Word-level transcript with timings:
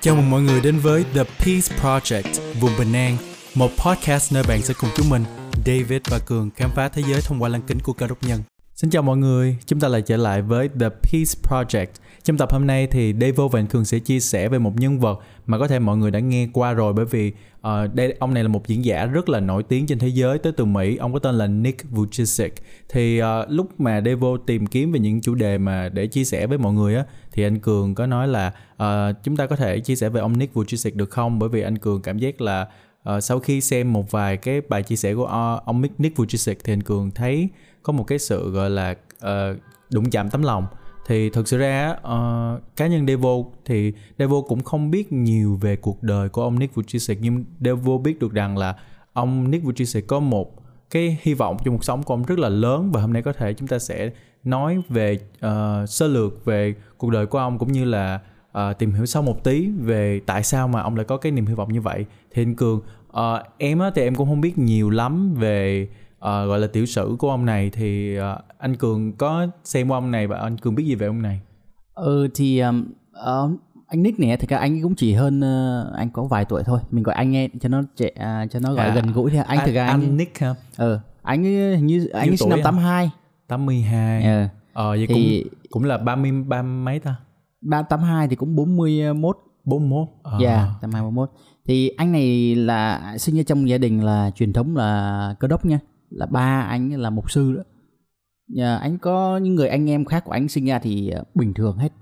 Chào 0.00 0.16
mừng 0.16 0.30
mọi 0.30 0.42
người 0.42 0.60
đến 0.60 0.78
với 0.78 1.04
The 1.14 1.24
Peace 1.24 1.76
Project, 1.82 2.60
vùng 2.60 2.72
bình 2.78 2.92
an, 2.92 3.16
một 3.54 3.70
podcast 3.86 4.32
nơi 4.32 4.42
bạn 4.48 4.62
sẽ 4.62 4.74
cùng 4.80 4.90
chúng 4.96 5.10
mình, 5.10 5.24
David 5.66 6.00
và 6.10 6.18
Cường 6.26 6.50
khám 6.56 6.70
phá 6.74 6.88
thế 6.88 7.02
giới 7.08 7.20
thông 7.20 7.42
qua 7.42 7.48
lăng 7.48 7.62
kính 7.62 7.78
của 7.80 7.92
cơ 7.92 8.06
đốc 8.06 8.22
nhân. 8.22 8.42
Xin 8.82 8.90
chào 8.90 9.02
mọi 9.02 9.16
người, 9.16 9.56
chúng 9.66 9.80
ta 9.80 9.88
lại 9.88 10.02
trở 10.02 10.16
lại 10.16 10.42
với 10.42 10.68
The 10.68 10.88
Peace 10.88 11.34
Project. 11.42 11.86
Trong 12.22 12.36
tập 12.36 12.52
hôm 12.52 12.66
nay 12.66 12.86
thì 12.86 13.14
Devo 13.20 13.48
và 13.48 13.62
Cường 13.62 13.84
sẽ 13.84 13.98
chia 13.98 14.20
sẻ 14.20 14.48
về 14.48 14.58
một 14.58 14.72
nhân 14.76 14.98
vật 14.98 15.20
mà 15.46 15.58
có 15.58 15.68
thể 15.68 15.78
mọi 15.78 15.96
người 15.96 16.10
đã 16.10 16.20
nghe 16.20 16.48
qua 16.52 16.72
rồi 16.72 16.92
bởi 16.92 17.04
vì 17.04 17.32
uh, 17.58 17.94
đây 17.94 18.16
ông 18.18 18.34
này 18.34 18.42
là 18.42 18.48
một 18.48 18.66
diễn 18.66 18.84
giả 18.84 19.06
rất 19.06 19.28
là 19.28 19.40
nổi 19.40 19.62
tiếng 19.62 19.86
trên 19.86 19.98
thế 19.98 20.08
giới 20.08 20.38
tới 20.38 20.52
từ 20.52 20.64
Mỹ, 20.64 20.96
ông 20.96 21.12
có 21.12 21.18
tên 21.18 21.34
là 21.34 21.46
Nick 21.46 21.92
Vujicic. 21.92 22.48
Thì 22.88 23.22
uh, 23.22 23.26
lúc 23.48 23.80
mà 23.80 24.00
Devo 24.04 24.36
tìm 24.46 24.66
kiếm 24.66 24.92
về 24.92 25.00
những 25.00 25.20
chủ 25.20 25.34
đề 25.34 25.58
mà 25.58 25.88
để 25.88 26.06
chia 26.06 26.24
sẻ 26.24 26.46
với 26.46 26.58
mọi 26.58 26.72
người 26.72 26.96
á 26.96 27.04
thì 27.32 27.42
anh 27.42 27.58
Cường 27.58 27.94
có 27.94 28.06
nói 28.06 28.28
là 28.28 28.52
uh, 28.82 29.16
chúng 29.22 29.36
ta 29.36 29.46
có 29.46 29.56
thể 29.56 29.80
chia 29.80 29.96
sẻ 29.96 30.08
về 30.08 30.20
ông 30.20 30.38
Nick 30.38 30.54
Vujicic 30.54 30.96
được 30.96 31.10
không? 31.10 31.38
Bởi 31.38 31.48
vì 31.48 31.62
anh 31.62 31.78
Cường 31.78 32.02
cảm 32.02 32.18
giác 32.18 32.40
là 32.40 32.66
uh, 33.16 33.22
sau 33.22 33.38
khi 33.38 33.60
xem 33.60 33.92
một 33.92 34.10
vài 34.10 34.36
cái 34.36 34.60
bài 34.68 34.82
chia 34.82 34.96
sẻ 34.96 35.14
của 35.14 35.24
uh, 35.24 35.66
ông 35.66 35.82
Nick 35.98 36.16
Vujicic 36.16 36.54
thì 36.64 36.72
anh 36.72 36.82
Cường 36.82 37.10
thấy 37.10 37.48
có 37.82 37.92
một 37.92 38.04
cái 38.04 38.18
sự 38.18 38.50
gọi 38.50 38.70
là 38.70 38.94
uh, 39.24 39.58
đụng 39.90 40.10
chạm 40.10 40.30
tấm 40.30 40.42
lòng. 40.42 40.66
Thì 41.06 41.30
thực 41.30 41.48
sự 41.48 41.58
ra 41.58 41.90
uh, 41.90 42.76
cá 42.76 42.86
nhân 42.86 43.06
Devo 43.06 43.30
thì 43.64 43.92
Devo 44.18 44.40
cũng 44.40 44.62
không 44.62 44.90
biết 44.90 45.12
nhiều 45.12 45.58
về 45.60 45.76
cuộc 45.76 46.02
đời 46.02 46.28
của 46.28 46.42
ông 46.42 46.58
Nick 46.58 46.74
Vujicic 46.74 47.16
nhưng 47.20 47.44
Devo 47.60 47.98
biết 47.98 48.18
được 48.18 48.32
rằng 48.32 48.58
là 48.58 48.76
ông 49.12 49.50
Nick 49.50 49.64
Vujicic 49.64 50.02
có 50.06 50.20
một 50.20 50.62
cái 50.90 51.18
hy 51.22 51.34
vọng 51.34 51.56
trong 51.64 51.76
cuộc 51.76 51.84
sống 51.84 52.02
của 52.02 52.14
ông 52.14 52.22
rất 52.22 52.38
là 52.38 52.48
lớn 52.48 52.90
và 52.92 53.00
hôm 53.00 53.12
nay 53.12 53.22
có 53.22 53.32
thể 53.32 53.52
chúng 53.52 53.68
ta 53.68 53.78
sẽ 53.78 54.10
nói 54.44 54.82
về 54.88 55.18
uh, 55.46 55.88
sơ 55.88 56.08
lược 56.08 56.44
về 56.44 56.74
cuộc 56.98 57.10
đời 57.10 57.26
của 57.26 57.38
ông 57.38 57.58
cũng 57.58 57.72
như 57.72 57.84
là 57.84 58.20
uh, 58.58 58.78
tìm 58.78 58.92
hiểu 58.92 59.06
sâu 59.06 59.22
một 59.22 59.44
tí 59.44 59.68
về 59.68 60.20
tại 60.26 60.42
sao 60.42 60.68
mà 60.68 60.80
ông 60.80 60.96
lại 60.96 61.04
có 61.04 61.16
cái 61.16 61.32
niềm 61.32 61.46
hy 61.46 61.54
vọng 61.54 61.72
như 61.72 61.80
vậy. 61.80 62.04
Thì 62.30 62.42
anh 62.42 62.54
cường 62.54 62.80
uh, 63.08 63.46
em 63.58 63.78
á 63.78 63.90
thì 63.94 64.02
em 64.02 64.14
cũng 64.14 64.28
không 64.28 64.40
biết 64.40 64.58
nhiều 64.58 64.90
lắm 64.90 65.34
về 65.34 65.88
uh, 66.22 66.48
gọi 66.48 66.58
là 66.58 66.66
tiểu 66.66 66.86
sử 66.86 67.16
của 67.18 67.30
ông 67.30 67.44
này 67.44 67.70
thì 67.70 68.18
uh, 68.18 68.24
anh 68.58 68.76
cường 68.76 69.12
có 69.12 69.46
xem 69.64 69.88
qua 69.88 69.96
ông 69.96 70.10
này 70.10 70.26
và 70.26 70.38
anh 70.38 70.58
cường 70.58 70.74
biết 70.74 70.84
gì 70.84 70.94
về 70.94 71.06
ông 71.06 71.22
này? 71.22 71.40
Ừ 71.94 72.28
thì 72.34 72.60
um, 72.60 72.84
uh, 73.12 73.50
anh 73.86 74.02
Nick 74.02 74.20
này 74.20 74.36
thì 74.36 74.46
cả 74.46 74.58
anh 74.58 74.82
cũng 74.82 74.94
chỉ 74.94 75.12
hơn 75.12 75.38
uh, 75.40 75.94
anh 75.94 76.10
có 76.10 76.24
vài 76.24 76.44
tuổi 76.44 76.62
thôi. 76.64 76.80
Mình 76.90 77.02
gọi 77.02 77.14
anh 77.14 77.30
nghe 77.30 77.48
cho 77.60 77.68
nó 77.68 77.82
trẻ 77.96 78.10
uh, 78.14 78.50
cho 78.50 78.60
nó 78.60 78.74
gọi 78.74 78.86
à, 78.86 78.94
gần 78.94 79.12
gũi 79.12 79.30
thì 79.30 79.38
anh 79.46 79.58
thực 79.66 79.72
ra 79.72 79.86
anh, 79.86 80.00
anh 80.00 80.16
Nick 80.16 80.38
hả? 80.38 80.54
Ừ 80.76 80.98
anh 81.22 81.42
như 81.86 82.06
anh 82.06 82.28
ấy 82.28 82.36
sinh 82.36 82.48
năm 82.48 82.60
82 82.64 83.10
82 83.48 84.24
ừ. 84.24 84.46
ờ 84.72 84.90
vậy 84.90 85.06
thì 85.08 85.42
cũng 85.42 85.52
cũng 85.70 85.84
là 85.84 85.98
30 85.98 86.32
ba 86.32 86.62
mấy 86.62 86.98
ta? 86.98 87.16
Ba 87.60 87.82
tám 87.82 88.00
hai 88.02 88.28
thì 88.28 88.36
cũng 88.36 88.56
41 88.56 89.36
41 89.64 90.08
ờ. 90.22 90.38
Dạ, 90.40 90.56
yeah, 90.56 90.68
tầm 90.80 90.92
21 90.92 91.30
Thì 91.66 91.88
anh 91.88 92.12
này 92.12 92.54
là 92.54 93.14
sinh 93.18 93.36
ra 93.36 93.42
trong 93.46 93.68
gia 93.68 93.78
đình 93.78 94.04
là 94.04 94.30
truyền 94.34 94.52
thống 94.52 94.76
là 94.76 95.34
cơ 95.40 95.48
đốc 95.48 95.64
nha 95.64 95.78
Là 96.14 96.26
ba 96.26 96.60
anh 96.60 97.00
là 97.00 97.10
mục 97.10 97.30
sư 97.30 97.52
đó. 97.52 97.62
Nhà 98.48 98.76
anh 98.76 98.98
có 98.98 99.38
những 99.38 99.54
người 99.54 99.68
anh 99.68 99.90
em 99.90 100.04
khác 100.04 100.24
của 100.24 100.32
anh 100.32 100.48
sinh 100.48 100.64
ra 100.64 100.78
thì 100.78 101.08
ờ, 101.08 101.24
bình 101.34 101.54
thường 101.54 101.76
hết. 101.76 101.92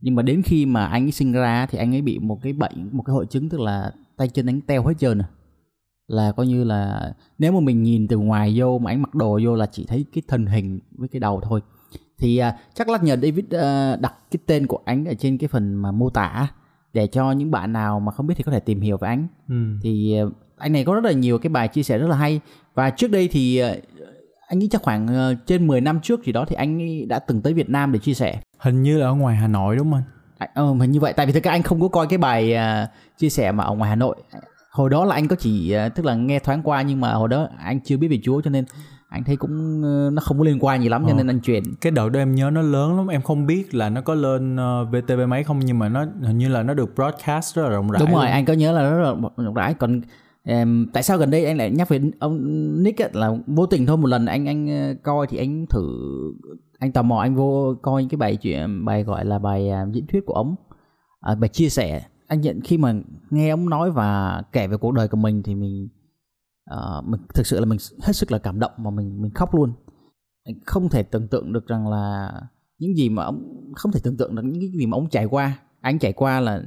Nhưng 0.00 0.14
mà 0.14 0.22
đến 0.22 0.42
khi 0.42 0.66
mà 0.66 0.86
anh 0.86 1.04
ấy 1.04 1.12
sinh 1.12 1.32
ra 1.32 1.66
thì 1.66 1.78
anh 1.78 1.94
ấy 1.94 2.02
bị 2.02 2.18
một 2.18 2.38
cái 2.42 2.52
bệnh 2.52 2.88
một 2.92 3.02
cái 3.02 3.14
hội 3.14 3.26
chứng 3.26 3.48
tức 3.48 3.60
là 3.60 3.92
tay 4.16 4.28
chân 4.28 4.46
anh 4.46 4.60
teo 4.60 4.86
hết 4.86 4.94
trơn 4.98 5.18
à 5.18 5.28
là 6.12 6.32
coi 6.32 6.46
như 6.46 6.64
là 6.64 7.12
nếu 7.38 7.52
mà 7.52 7.60
mình 7.60 7.82
nhìn 7.82 8.08
từ 8.08 8.18
ngoài 8.18 8.52
vô 8.56 8.78
mà 8.78 8.90
anh 8.90 9.02
mặc 9.02 9.14
đồ 9.14 9.40
vô 9.44 9.54
là 9.54 9.66
chỉ 9.66 9.84
thấy 9.84 10.04
cái 10.14 10.22
thân 10.28 10.46
hình 10.46 10.80
với 10.92 11.08
cái 11.08 11.20
đầu 11.20 11.40
thôi. 11.40 11.60
Thì 12.18 12.40
uh, 12.48 12.54
chắc 12.74 12.88
là 12.88 12.98
nhờ 13.02 13.16
David 13.16 13.44
uh, 13.44 14.00
đặt 14.00 14.14
cái 14.30 14.38
tên 14.46 14.66
của 14.66 14.78
anh 14.84 15.04
ở 15.04 15.14
trên 15.14 15.38
cái 15.38 15.48
phần 15.48 15.74
mà 15.74 15.92
mô 15.92 16.10
tả 16.10 16.48
để 16.92 17.06
cho 17.06 17.32
những 17.32 17.50
bạn 17.50 17.72
nào 17.72 18.00
mà 18.00 18.12
không 18.12 18.26
biết 18.26 18.34
thì 18.36 18.42
có 18.42 18.52
thể 18.52 18.60
tìm 18.60 18.80
hiểu 18.80 18.96
về 18.96 19.08
anh. 19.08 19.26
Ừ. 19.48 19.54
thì 19.82 20.16
anh 20.62 20.72
này 20.72 20.84
có 20.84 20.94
rất 20.94 21.04
là 21.04 21.12
nhiều 21.12 21.38
cái 21.38 21.50
bài 21.50 21.68
chia 21.68 21.82
sẻ 21.82 21.98
rất 21.98 22.06
là 22.06 22.16
hay. 22.16 22.40
Và 22.74 22.90
trước 22.90 23.10
đây 23.10 23.28
thì 23.32 23.62
uh, 23.62 23.78
anh 24.48 24.58
nghĩ 24.58 24.68
chắc 24.70 24.82
khoảng 24.82 25.06
uh, 25.06 25.46
trên 25.46 25.66
10 25.66 25.80
năm 25.80 26.00
trước 26.00 26.24
gì 26.24 26.32
đó 26.32 26.44
thì 26.48 26.56
anh 26.56 27.08
đã 27.08 27.18
từng 27.18 27.42
tới 27.42 27.54
Việt 27.54 27.70
Nam 27.70 27.92
để 27.92 27.98
chia 27.98 28.14
sẻ. 28.14 28.40
Hình 28.58 28.82
như 28.82 28.98
là 28.98 29.06
ở 29.06 29.14
ngoài 29.14 29.36
Hà 29.36 29.48
Nội 29.48 29.76
đúng 29.76 29.92
không 29.92 30.02
anh? 30.38 30.48
Ờ, 30.54 30.64
hình 30.64 30.90
như 30.90 31.00
vậy. 31.00 31.12
Tại 31.12 31.26
vì 31.26 31.32
thực 31.32 31.42
ra 31.42 31.50
anh 31.50 31.62
không 31.62 31.80
có 31.80 31.88
coi 31.88 32.06
cái 32.06 32.18
bài 32.18 32.54
uh, 32.54 32.88
chia 33.18 33.28
sẻ 33.28 33.52
mà 33.52 33.64
ở 33.64 33.74
ngoài 33.74 33.90
Hà 33.90 33.96
Nội. 33.96 34.16
Hồi 34.70 34.90
đó 34.90 35.04
là 35.04 35.14
anh 35.14 35.28
có 35.28 35.36
chỉ 35.36 35.76
uh, 35.86 35.94
tức 35.94 36.06
là 36.06 36.14
nghe 36.14 36.38
thoáng 36.38 36.62
qua 36.62 36.82
nhưng 36.82 37.00
mà 37.00 37.12
hồi 37.12 37.28
đó 37.28 37.48
anh 37.58 37.80
chưa 37.80 37.96
biết 37.96 38.08
về 38.08 38.18
Chúa 38.22 38.40
cho 38.40 38.50
nên 38.50 38.64
anh 39.12 39.24
thấy 39.24 39.36
cũng 39.36 39.80
nó 40.14 40.22
không 40.22 40.38
có 40.38 40.44
liên 40.44 40.58
quan 40.60 40.82
gì 40.82 40.88
lắm 40.88 41.04
cho 41.04 41.12
ờ. 41.12 41.14
nên 41.14 41.30
anh 41.30 41.40
chuyển. 41.40 41.62
Cái 41.80 41.92
đợt 41.92 42.08
đó 42.08 42.20
em 42.20 42.34
nhớ 42.34 42.50
nó 42.50 42.62
lớn 42.62 42.96
lắm. 42.96 43.08
Em 43.08 43.22
không 43.22 43.46
biết 43.46 43.74
là 43.74 43.88
nó 43.88 44.00
có 44.00 44.14
lên 44.14 44.54
uh, 44.54 44.58
ờ, 44.58 44.84
VTV 44.84 45.20
mấy 45.28 45.44
không 45.44 45.58
nhưng 45.58 45.78
mà 45.78 45.88
nó 45.88 46.06
hình 46.22 46.38
như 46.38 46.48
là 46.48 46.62
nó 46.62 46.74
được 46.74 46.94
broadcast 46.94 47.56
rất 47.56 47.62
là 47.62 47.68
rộng 47.68 47.90
rãi 47.90 48.00
đúng 48.00 48.14
rồi 48.14 48.24
luôn. 48.24 48.32
anh 48.32 48.44
có 48.44 48.52
nhớ 48.52 48.72
là 48.72 48.90
rất 48.90 49.02
là 49.02 49.14
rộng 49.36 49.54
rãi. 49.54 49.74
Còn 49.74 50.00
um, 50.44 50.86
tại 50.92 51.02
sao 51.02 51.18
gần 51.18 51.30
đây 51.30 51.44
anh 51.44 51.56
lại 51.56 51.70
nhắc 51.70 51.88
về 51.88 52.00
ông 52.18 52.38
Nick 52.82 53.02
ấy, 53.02 53.10
là 53.12 53.36
vô 53.46 53.66
tình 53.66 53.86
thôi 53.86 53.96
một 53.96 54.06
lần 54.06 54.26
anh 54.26 54.46
anh 54.46 54.68
ờ, 54.68 54.94
coi 55.02 55.26
thì 55.26 55.38
anh 55.38 55.66
thử 55.66 55.86
anh 56.78 56.92
tò 56.92 57.02
mò 57.02 57.18
anh 57.18 57.34
vô 57.34 57.74
coi 57.82 58.06
cái 58.10 58.16
bài 58.16 58.36
chuyện 58.36 58.84
bài 58.84 59.04
gọi 59.04 59.24
là 59.24 59.38
bài 59.38 59.70
uh, 59.70 59.94
diễn 59.94 60.06
thuyết 60.06 60.26
của 60.26 60.34
ông. 60.34 60.54
À, 61.20 61.34
bài 61.34 61.48
chia 61.48 61.68
sẻ. 61.68 62.06
Anh 62.26 62.40
nhận 62.40 62.60
khi 62.60 62.78
mà 62.78 62.94
nghe 63.30 63.50
ông 63.50 63.68
nói 63.68 63.90
và 63.90 64.42
kể 64.52 64.66
về 64.66 64.76
cuộc 64.76 64.92
đời 64.92 65.08
của 65.08 65.16
mình 65.16 65.42
thì 65.42 65.54
mình 65.54 65.88
uh, 66.74 67.08
mình 67.08 67.20
thực 67.34 67.46
sự 67.46 67.60
là 67.60 67.66
mình 67.66 67.78
hết 68.02 68.12
sức 68.12 68.32
là 68.32 68.38
cảm 68.38 68.60
động 68.60 68.72
và 68.78 68.90
mình 68.90 69.22
mình 69.22 69.32
khóc 69.34 69.54
luôn. 69.54 69.72
Mình 70.46 70.60
không 70.66 70.88
thể 70.88 71.02
tưởng 71.02 71.28
tượng 71.28 71.52
được 71.52 71.66
rằng 71.66 71.88
là 71.88 72.32
những 72.78 72.96
gì 72.96 73.08
mà 73.08 73.24
ông 73.24 73.72
không 73.74 73.92
thể 73.92 74.00
tưởng 74.04 74.16
tượng 74.16 74.34
được 74.34 74.42
những 74.44 74.60
cái 74.60 74.70
gì 74.78 74.86
mà 74.86 74.96
ông 74.96 75.08
trải 75.08 75.26
qua. 75.26 75.58
Anh 75.80 75.98
trải 75.98 76.12
qua 76.12 76.40
là 76.40 76.62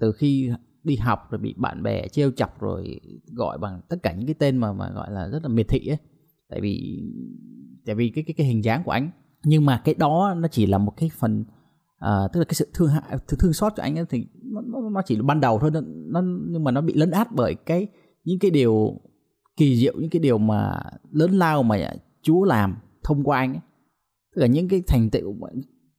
từ 0.00 0.12
khi 0.12 0.50
đi 0.84 0.96
học 0.96 1.30
rồi 1.30 1.38
bị 1.38 1.54
bạn 1.56 1.82
bè 1.82 2.08
trêu 2.08 2.30
chọc 2.30 2.60
rồi 2.60 3.00
gọi 3.32 3.58
bằng 3.58 3.80
tất 3.88 3.96
cả 4.02 4.12
những 4.12 4.26
cái 4.26 4.34
tên 4.34 4.56
mà 4.56 4.72
mà 4.72 4.90
gọi 4.90 5.10
là 5.10 5.28
rất 5.28 5.42
là 5.42 5.48
miệt 5.48 5.68
thị 5.68 5.86
ấy. 5.88 5.98
Tại 6.50 6.60
vì 6.60 7.02
tại 7.86 7.94
vì 7.94 8.12
cái 8.14 8.24
cái 8.26 8.34
cái 8.34 8.46
hình 8.46 8.64
dáng 8.64 8.82
của 8.84 8.90
anh. 8.90 9.10
Nhưng 9.44 9.66
mà 9.66 9.82
cái 9.84 9.94
đó 9.94 10.34
nó 10.38 10.48
chỉ 10.48 10.66
là 10.66 10.78
một 10.78 10.92
cái 10.96 11.10
phần 11.18 11.40
uh, 12.04 12.32
tức 12.32 12.40
là 12.40 12.44
cái 12.44 12.54
sự 12.54 12.68
thương 12.74 12.88
hại 12.88 13.02
thương, 13.28 13.38
thương 13.40 13.52
xót 13.52 13.72
cho 13.76 13.82
anh 13.82 13.98
ấy 13.98 14.04
thì 14.10 14.26
nó, 14.42 14.80
nó 14.92 15.02
chỉ 15.06 15.16
là 15.16 15.22
ban 15.22 15.40
đầu 15.40 15.58
thôi. 15.58 15.70
Nó, 15.70 15.80
nó 15.84 16.22
nhưng 16.48 16.64
mà 16.64 16.70
nó 16.70 16.80
bị 16.80 16.94
lấn 16.94 17.10
át 17.10 17.28
bởi 17.32 17.54
cái 17.54 17.86
những 18.24 18.38
cái 18.38 18.50
điều 18.50 19.00
kỳ 19.56 19.76
diệu 19.76 19.92
những 20.00 20.10
cái 20.10 20.20
điều 20.20 20.38
mà 20.38 20.82
lớn 21.10 21.30
lao 21.32 21.62
mà 21.62 21.92
Chúa 22.22 22.44
làm 22.44 22.76
thông 23.04 23.24
qua 23.24 23.38
anh 23.38 23.52
ấy. 23.54 23.60
tức 24.34 24.40
là 24.40 24.46
những 24.46 24.68
cái 24.68 24.82
thành 24.86 25.10
tựu 25.10 25.36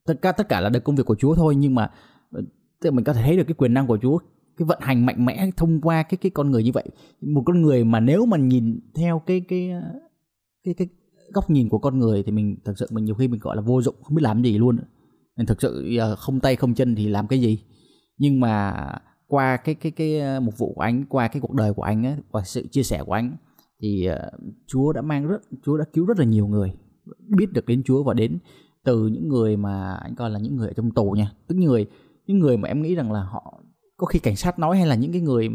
tất 0.06 0.14
cả 0.22 0.32
tất 0.32 0.50
cả 0.50 0.62
là 0.62 0.70
được 0.70 0.84
công 0.84 0.96
việc 0.96 1.06
của 1.06 1.16
Chúa 1.16 1.36
thôi 1.36 1.56
nhưng 1.56 1.76
mà 1.76 1.92
ờ, 2.32 2.42
tức 2.82 2.90
là 2.90 2.96
mình 2.96 3.06
có 3.06 3.14
thể 3.14 3.22
thấy 3.24 3.38
được 3.38 3.44
cái 3.48 3.54
quyền 3.54 3.74
năng 3.74 3.88
của 3.88 3.98
Chúa 4.02 4.18
cái 4.58 4.66
vận 4.66 4.80
hành 4.82 5.06
mạnh 5.06 5.26
mẽ 5.26 5.50
thông 5.58 5.82
qua 5.82 6.04
cái 6.04 6.18
cái 6.18 6.30
con 6.30 6.52
người 6.52 6.64
như 6.64 6.72
vậy. 6.74 6.90
Một 7.22 7.44
con 7.46 7.62
người 7.62 7.84
mà 7.84 8.00
nếu 8.00 8.26
mà 8.26 8.38
nhìn 8.38 8.80
theo 8.96 9.22
cái 9.26 9.42
cái 9.48 9.72
cái 10.64 10.74
cái 10.74 10.88
góc 11.34 11.50
nhìn 11.50 11.70
của 11.70 11.80
con 11.80 12.00
người 12.00 12.24
thì 12.24 12.32
mình 12.32 12.58
thật 12.66 12.74
sự 12.78 12.88
mình 12.92 13.06
nhiều 13.06 13.16
khi 13.16 13.28
mình 13.28 13.40
gọi 13.40 13.56
là 13.56 13.62
vô 13.62 13.82
dụng 13.82 13.96
không 14.04 14.16
biết 14.16 14.24
làm 14.24 14.44
gì 14.44 14.58
luôn. 14.58 14.80
Mình 15.38 15.46
thực 15.46 15.62
sự 15.62 15.98
ờ, 15.98 16.16
không 16.16 16.40
tay 16.40 16.56
không 16.56 16.74
chân 16.74 16.96
thì 16.96 17.08
làm 17.08 17.28
cái 17.28 17.42
gì? 17.42 17.60
Nhưng 18.18 18.40
mà 18.40 18.74
qua 19.28 19.58
cái 19.58 19.76
cái 19.76 19.92
cái 19.92 20.20
ờ, 20.20 20.40
một 20.40 20.52
vụ 20.58 20.74
của 20.74 20.82
anh 20.82 21.06
qua 21.10 21.28
cái 21.28 21.42
cuộc 21.42 21.54
đời 21.54 21.74
của 21.74 21.84
anh 21.84 22.06
ấy, 22.06 22.16
qua 22.32 22.44
sự 22.46 22.68
chia 22.72 22.84
sẻ 22.84 23.04
của 23.06 23.14
anh 23.14 23.38
thì 23.82 24.06
ờ, 24.06 24.32
Chúa 24.68 24.94
đã 24.94 25.02
mang 25.02 25.28
rất 25.28 25.42
Chúa 25.66 25.78
đã 25.78 25.86
cứu 25.94 26.06
rất 26.06 26.20
là 26.20 26.26
nhiều 26.26 26.48
người 26.48 26.74
biết 27.38 27.54
được 27.54 27.66
đến 27.66 27.84
Chúa 27.84 28.04
và 28.04 28.14
đến 28.14 28.38
từ 28.84 29.08
những 29.08 29.28
người 29.28 29.58
mà 29.58 29.94
anh 29.94 30.16
coi 30.16 30.30
là 30.30 30.40
những 30.40 30.56
người 30.56 30.68
ở 30.68 30.74
trong 30.74 30.92
tù 30.92 31.12
nha. 31.12 31.32
Tức 31.48 31.56
người 31.56 31.88
những 32.28 32.40
người 32.40 32.58
mà 32.58 32.68
em 32.68 32.82
nghĩ 32.82 32.96
rằng 32.96 33.12
là 33.12 33.24
họ 33.24 33.63
có 34.04 34.08
khi 34.08 34.20
cảnh 34.20 34.36
sát 34.36 34.60
nói 34.60 34.78
hay 34.78 34.88
là 34.88 34.96
những 34.96 35.12
cái 35.12 35.22
người 35.22 35.50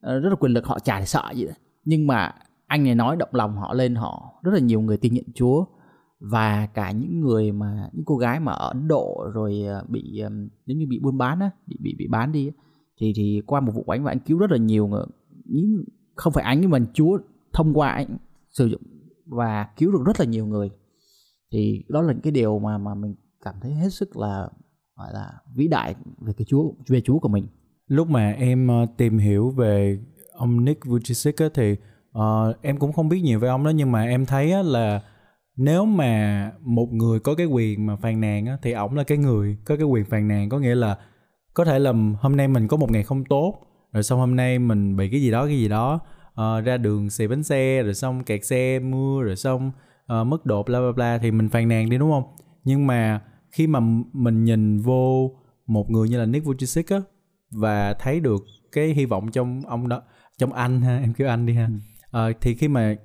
ờ, 0.00 0.20
rất 0.20 0.28
là 0.28 0.34
quyền 0.34 0.52
lực 0.52 0.66
họ 0.66 0.78
chả 0.78 1.04
sợ 1.04 1.30
gì 1.34 1.46
đó. 1.46 1.52
nhưng 1.84 2.06
mà 2.06 2.34
anh 2.66 2.84
này 2.84 2.94
nói 2.94 3.16
động 3.16 3.28
lòng 3.32 3.56
họ 3.56 3.74
lên, 3.74 3.94
họ 3.94 4.40
rất 4.42 4.50
là 4.54 4.60
nhiều 4.60 4.80
người 4.80 4.96
tin 4.96 5.14
nhận 5.14 5.24
Chúa. 5.34 5.64
Và 6.20 6.66
cả 6.66 6.90
những 6.90 7.20
người 7.20 7.52
mà, 7.52 7.88
những 7.92 8.04
cô 8.04 8.16
gái 8.16 8.40
mà 8.40 8.52
ở 8.52 8.68
Ấn 8.68 8.88
Độ 8.88 9.30
rồi 9.34 9.62
ờ, 9.66 9.84
bị 9.88 10.18
ờ, 10.18 10.30
giống 10.66 10.78
như 10.78 10.86
bị 10.88 10.98
buôn 11.02 11.18
bán 11.18 11.40
á, 11.40 11.50
bị 11.66 11.76
bị 11.80 11.94
bị 11.98 12.06
bán 12.10 12.32
đi 12.32 12.50
thì 13.00 13.12
thì 13.16 13.42
qua 13.46 13.60
một 13.60 13.72
vụ 13.74 13.82
của 13.82 13.92
anh 13.92 14.04
và 14.04 14.12
anh 14.12 14.20
cứu 14.20 14.38
rất 14.38 14.50
là 14.50 14.56
nhiều 14.56 14.86
người. 14.86 15.04
Những, 15.44 15.84
không 16.14 16.32
phải 16.32 16.44
anh 16.44 16.60
nhưng 16.60 16.70
mà 16.70 16.78
Chúa 16.94 17.18
thông 17.52 17.74
qua 17.74 17.88
anh 17.88 18.16
sử 18.50 18.66
dụng 18.66 18.82
và 19.26 19.68
cứu 19.76 19.92
được 19.92 20.02
rất 20.06 20.20
là 20.20 20.26
nhiều 20.26 20.46
người. 20.46 20.70
Thì 21.52 21.84
đó 21.88 22.02
là 22.02 22.12
những 22.12 22.22
cái 22.22 22.32
điều 22.32 22.58
mà 22.58 22.78
mà 22.78 22.94
mình 22.94 23.14
cảm 23.40 23.54
thấy 23.60 23.74
hết 23.74 23.90
sức 23.92 24.16
là, 24.16 24.48
gọi 24.96 25.12
là, 25.12 25.32
vĩ 25.54 25.68
đại 25.68 25.94
về 26.20 26.32
cái 26.32 26.44
Chúa, 26.44 26.72
về 26.88 27.00
Chúa 27.00 27.18
của 27.18 27.28
mình 27.28 27.46
lúc 27.90 28.10
mà 28.10 28.30
em 28.32 28.68
ờ, 28.68 28.86
tìm 28.96 29.18
hiểu 29.18 29.50
về 29.50 29.98
ông 30.32 30.64
Nick 30.64 30.84
Vujicic 30.84 31.50
thì 31.54 31.76
uh, 32.18 32.62
em 32.62 32.76
cũng 32.78 32.92
không 32.92 33.08
biết 33.08 33.20
nhiều 33.20 33.38
về 33.38 33.48
ông 33.48 33.64
đó 33.64 33.70
nhưng 33.70 33.92
mà 33.92 34.02
em 34.02 34.26
thấy 34.26 34.64
là 34.64 35.02
nếu 35.56 35.84
mà 35.84 36.52
một 36.60 36.92
người 36.92 37.20
có 37.20 37.34
cái 37.34 37.46
quyền 37.46 37.86
mà 37.86 37.96
phàn 37.96 38.20
nàn 38.20 38.46
á, 38.46 38.56
thì 38.62 38.72
ổng 38.72 38.94
là 38.94 39.02
cái 39.02 39.18
người 39.18 39.56
có 39.64 39.76
cái 39.76 39.84
quyền 39.84 40.04
phàn 40.04 40.28
nàn. 40.28 40.48
Có 40.48 40.58
nghĩa 40.58 40.74
là 40.74 40.96
có 41.54 41.64
thể 41.64 41.78
là 41.78 41.92
hôm 42.20 42.36
nay 42.36 42.48
mình 42.48 42.68
có 42.68 42.76
một 42.76 42.90
ngày 42.90 43.02
không 43.02 43.24
tốt 43.24 43.54
rồi 43.92 44.02
xong 44.02 44.18
hôm 44.18 44.36
nay 44.36 44.58
mình 44.58 44.96
bị 44.96 45.08
cái 45.10 45.22
gì 45.22 45.30
đó 45.30 45.46
cái 45.46 45.58
gì 45.58 45.68
đó 45.68 46.00
uh, 46.32 46.64
ra 46.64 46.76
đường 46.76 47.10
xì 47.10 47.26
bánh 47.26 47.42
xe 47.42 47.82
rồi 47.82 47.94
xong 47.94 48.24
kẹt 48.24 48.44
xe 48.44 48.78
mưa 48.78 49.22
rồi 49.22 49.36
xong 49.36 49.72
uh, 50.20 50.26
mất 50.26 50.46
độ 50.46 50.62
bla 50.62 50.80
bla 50.80 50.92
bla 50.92 51.18
thì 51.18 51.30
mình 51.30 51.48
phàn 51.48 51.68
nàn 51.68 51.90
đi 51.90 51.98
đúng 51.98 52.10
không? 52.10 52.24
Nhưng 52.64 52.86
mà 52.86 53.20
khi 53.52 53.66
mà 53.66 53.80
mình 54.12 54.44
nhìn 54.44 54.78
vô 54.78 55.30
một 55.66 55.90
người 55.90 56.08
như 56.08 56.18
là 56.18 56.26
Nick 56.26 56.46
Vujicic 56.46 56.96
á 56.96 57.02
và 57.50 57.94
thấy 57.94 58.20
được 58.20 58.44
cái 58.72 58.88
hy 58.88 59.04
vọng 59.04 59.30
trong 59.30 59.62
ông 59.66 59.88
đó 59.88 60.02
trong 60.38 60.52
anh 60.52 60.80
ha 60.80 60.98
em 60.98 61.14
kêu 61.14 61.28
anh 61.28 61.46
đi 61.46 61.54
ha 61.54 61.66
ừ. 61.66 61.72
ờ, 62.10 62.32
thì 62.40 62.54
khi 62.54 62.68
mà 62.68 62.96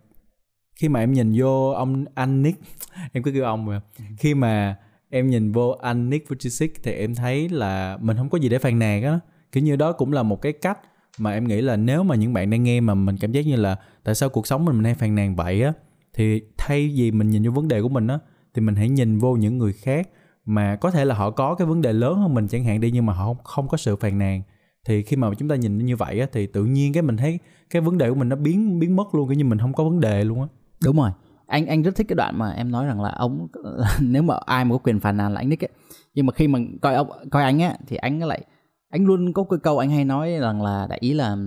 khi 0.75 0.89
mà 0.89 1.00
em 1.00 1.13
nhìn 1.13 1.33
vô 1.38 1.69
ông 1.69 2.06
anh 2.15 2.42
Nick 2.42 2.62
em 3.13 3.24
cứ 3.24 3.31
kêu 3.31 3.44
ông 3.44 3.65
mà 3.65 3.81
ừ. 4.00 4.06
khi 4.18 4.33
mà 4.33 4.75
em 5.09 5.30
nhìn 5.30 5.51
vô 5.51 5.69
anh 5.69 6.09
Nick 6.09 6.27
Vujicic 6.27 6.69
thì 6.83 6.92
em 6.92 7.15
thấy 7.15 7.50
là 7.50 7.97
mình 8.01 8.18
không 8.18 8.30
có 8.30 8.38
gì 8.38 8.50
để 8.50 8.59
phàn 8.59 8.80
nàn 8.80 9.03
á 9.03 9.19
kiểu 9.51 9.63
như 9.63 9.75
đó 9.75 9.92
cũng 9.92 10.13
là 10.13 10.24
một 10.24 10.42
cái 10.42 10.53
cách 10.53 10.80
mà 11.18 11.31
em 11.31 11.48
nghĩ 11.48 11.62
là 11.62 11.75
nếu 11.75 12.03
mà 12.03 12.15
những 12.15 12.33
bạn 12.33 12.50
đang 12.50 12.63
nghe 12.63 12.80
mà 12.80 12.94
mình 12.94 13.18
cảm 13.18 13.31
giác 13.31 13.45
như 13.45 13.56
là 13.56 13.75
tại 14.03 14.15
sao 14.15 14.30
cuộc 14.30 14.48
sống 14.48 14.65
mình 14.65 14.75
mình 14.75 14.86
hay 14.86 14.95
phàn 14.95 15.15
nàn 15.15 15.36
vậy 15.36 15.62
á 15.62 15.74
thì 16.13 16.41
thay 16.57 16.94
vì 16.95 17.12
mình 17.12 17.30
nhìn 17.30 17.44
vô 17.44 17.51
vấn 17.51 17.68
đề 17.68 17.81
của 17.81 17.89
mình 17.89 18.07
á 18.07 18.19
thì 18.53 18.62
mình 18.62 18.75
hãy 18.75 18.89
nhìn 18.89 19.19
vô 19.19 19.36
những 19.36 19.57
người 19.57 19.74
khác 19.74 20.09
mà 20.45 20.75
có 20.75 20.92
thể 20.92 21.06
là 21.06 21.15
họ 21.15 21.30
có 21.30 21.56
cái 21.56 21.68
vấn 21.68 21.81
đề 21.81 21.94
lớn 21.94 22.18
hơn 22.18 22.33
mình 22.33 22.47
chẳng 22.47 22.63
hạn 22.63 22.81
đi 22.81 22.92
nhưng 22.92 23.06
mà 23.06 23.13
họ 23.13 23.25
không, 23.25 23.44
không 23.44 23.68
có 23.68 23.77
sự 23.77 23.95
phàn 23.95 24.18
nàn. 24.18 24.42
Thì 24.86 25.03
khi 25.03 25.15
mà 25.15 25.30
chúng 25.38 25.50
ta 25.50 25.56
nhìn 25.56 25.77
như 25.77 25.95
vậy 25.95 26.19
á 26.19 26.27
thì 26.31 26.47
tự 26.47 26.65
nhiên 26.65 26.94
cái 26.94 27.03
mình 27.03 27.18
thấy 27.18 27.39
cái 27.69 27.81
vấn 27.81 27.97
đề 27.97 28.09
của 28.09 28.15
mình 28.15 28.30
nó 28.30 28.36
biến 28.36 28.80
biến 28.80 28.95
mất 28.95 29.15
luôn 29.15 29.27
cái 29.27 29.38
như 29.38 29.45
mình 29.45 29.59
không 29.59 29.74
có 29.74 29.83
vấn 29.83 30.00
đề 30.00 30.24
luôn 30.24 30.42
á. 30.42 30.47
Đúng 30.83 30.97
rồi. 30.97 31.12
Anh 31.47 31.65
anh 31.65 31.81
rất 31.81 31.95
thích 31.95 32.07
cái 32.09 32.15
đoạn 32.15 32.39
mà 32.39 32.51
em 32.51 32.71
nói 32.71 32.86
rằng 32.86 33.01
là 33.01 33.09
ông 33.09 33.47
nếu 34.01 34.21
mà 34.21 34.36
ai 34.45 34.65
mà 34.65 34.71
có 34.71 34.77
quyền 34.77 35.00
phàn 35.00 35.18
nàn 35.18 35.33
là 35.33 35.39
anh 35.39 35.50
Nick 35.50 35.63
ấy. 35.63 35.69
Nhưng 36.13 36.25
mà 36.25 36.33
khi 36.33 36.48
mà 36.48 36.59
coi 36.81 36.95
ông 36.95 37.09
coi 37.31 37.44
anh 37.44 37.59
á 37.59 37.77
thì 37.88 37.95
anh 37.95 38.19
lại 38.19 38.41
anh 38.89 39.06
luôn 39.06 39.33
có 39.33 39.44
cái 39.50 39.59
câu 39.63 39.77
anh 39.77 39.89
hay 39.89 40.06
nói 40.06 40.31
rằng 40.39 40.62
là 40.62 40.88
đại 40.89 41.00
ý 41.01 41.13
là 41.13 41.38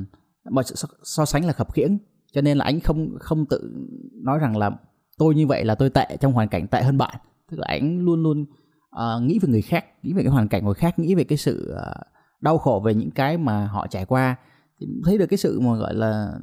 mọi 0.50 0.64
sự 0.64 0.74
so, 0.74 0.88
so 1.02 1.24
sánh 1.24 1.44
là 1.44 1.52
khập 1.52 1.72
khiễng. 1.72 1.98
Cho 2.32 2.40
nên 2.40 2.58
là 2.58 2.64
anh 2.64 2.80
không 2.80 3.08
không 3.20 3.46
tự 3.46 3.86
nói 4.24 4.38
rằng 4.38 4.56
là 4.56 4.70
tôi 5.18 5.34
như 5.34 5.46
vậy 5.46 5.64
là 5.64 5.74
tôi 5.74 5.90
tệ 5.90 6.16
trong 6.20 6.32
hoàn 6.32 6.48
cảnh 6.48 6.66
tệ 6.66 6.82
hơn 6.82 6.98
bạn. 6.98 7.14
Tức 7.50 7.56
là 7.60 7.66
anh 7.68 8.04
luôn 8.04 8.22
luôn 8.22 8.44
uh, 8.96 9.22
nghĩ 9.22 9.38
về 9.38 9.48
người 9.48 9.62
khác 9.62 9.84
nghĩ 10.02 10.12
về 10.12 10.22
cái 10.22 10.32
hoàn 10.32 10.48
cảnh 10.48 10.64
người 10.64 10.74
khác 10.74 10.98
nghĩ 10.98 11.14
về 11.14 11.24
cái 11.24 11.38
sự 11.38 11.74
uh, 11.74 12.06
đau 12.40 12.58
khổ 12.58 12.82
về 12.84 12.94
những 12.94 13.10
cái 13.10 13.38
mà 13.38 13.66
họ 13.66 13.86
trải 13.86 14.04
qua 14.04 14.36
thì 14.80 14.86
thấy 15.04 15.18
được 15.18 15.26
cái 15.26 15.38
sự 15.38 15.60
mà 15.60 15.76
gọi 15.76 15.94
là 15.94 16.38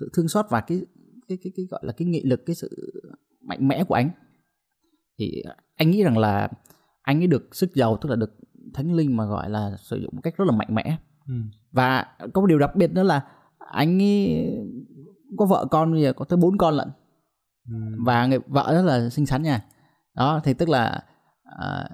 sự 0.00 0.10
thương 0.16 0.28
xót 0.28 0.46
và 0.50 0.60
cái 0.60 0.80
cái 1.28 1.38
cái 1.44 1.52
cái 1.56 1.66
gọi 1.70 1.80
là 1.84 1.92
cái 1.92 2.08
nghị 2.08 2.22
lực 2.24 2.46
cái 2.46 2.56
sự 2.56 2.92
mạnh 3.40 3.68
mẽ 3.68 3.84
của 3.84 3.94
anh 3.94 4.10
thì 5.18 5.42
anh 5.76 5.90
nghĩ 5.90 6.02
rằng 6.02 6.18
là 6.18 6.48
anh 7.02 7.20
ấy 7.20 7.26
được 7.26 7.56
sức 7.56 7.74
giàu 7.74 7.98
tức 8.00 8.08
là 8.08 8.16
được 8.16 8.30
thánh 8.74 8.92
linh 8.92 9.16
mà 9.16 9.24
gọi 9.26 9.50
là 9.50 9.76
sử 9.78 10.00
dụng 10.00 10.10
một 10.12 10.20
cách 10.22 10.36
rất 10.36 10.44
là 10.44 10.56
mạnh 10.56 10.74
mẽ 10.74 10.98
ừ. 11.28 11.34
và 11.72 12.06
có 12.32 12.40
một 12.40 12.46
điều 12.46 12.58
đặc 12.58 12.76
biệt 12.76 12.92
nữa 12.92 13.02
là 13.02 13.26
anh 13.58 14.02
ấy 14.02 14.46
có 15.36 15.46
vợ 15.46 15.66
con 15.70 15.92
bây 15.92 16.02
giờ 16.02 16.12
có 16.12 16.24
tới 16.24 16.36
bốn 16.36 16.58
con 16.58 16.74
lận 16.74 16.88
ừ. 17.68 17.74
và 18.06 18.26
người 18.26 18.38
vợ 18.46 18.72
rất 18.72 18.82
là 18.82 19.10
xinh 19.10 19.26
xắn 19.26 19.42
nha 19.42 19.64
đó 20.14 20.40
thì 20.44 20.54
tức 20.54 20.68
là 20.68 21.04
à, 21.58 21.88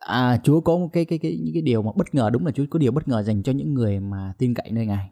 à, 0.00 0.38
Chúa 0.44 0.60
có 0.60 0.88
cái 0.92 1.04
cái 1.04 1.18
cái 1.18 1.38
những 1.42 1.54
cái 1.54 1.62
điều 1.62 1.82
mà 1.82 1.90
bất 1.96 2.14
ngờ 2.14 2.30
đúng 2.32 2.46
là 2.46 2.52
Chúa 2.52 2.64
có 2.70 2.78
điều 2.78 2.92
bất 2.92 3.08
ngờ 3.08 3.22
dành 3.22 3.42
cho 3.42 3.52
những 3.52 3.74
người 3.74 4.00
mà 4.00 4.32
tin 4.38 4.54
cậy 4.54 4.70
nơi 4.70 4.86
Ngài. 4.86 5.10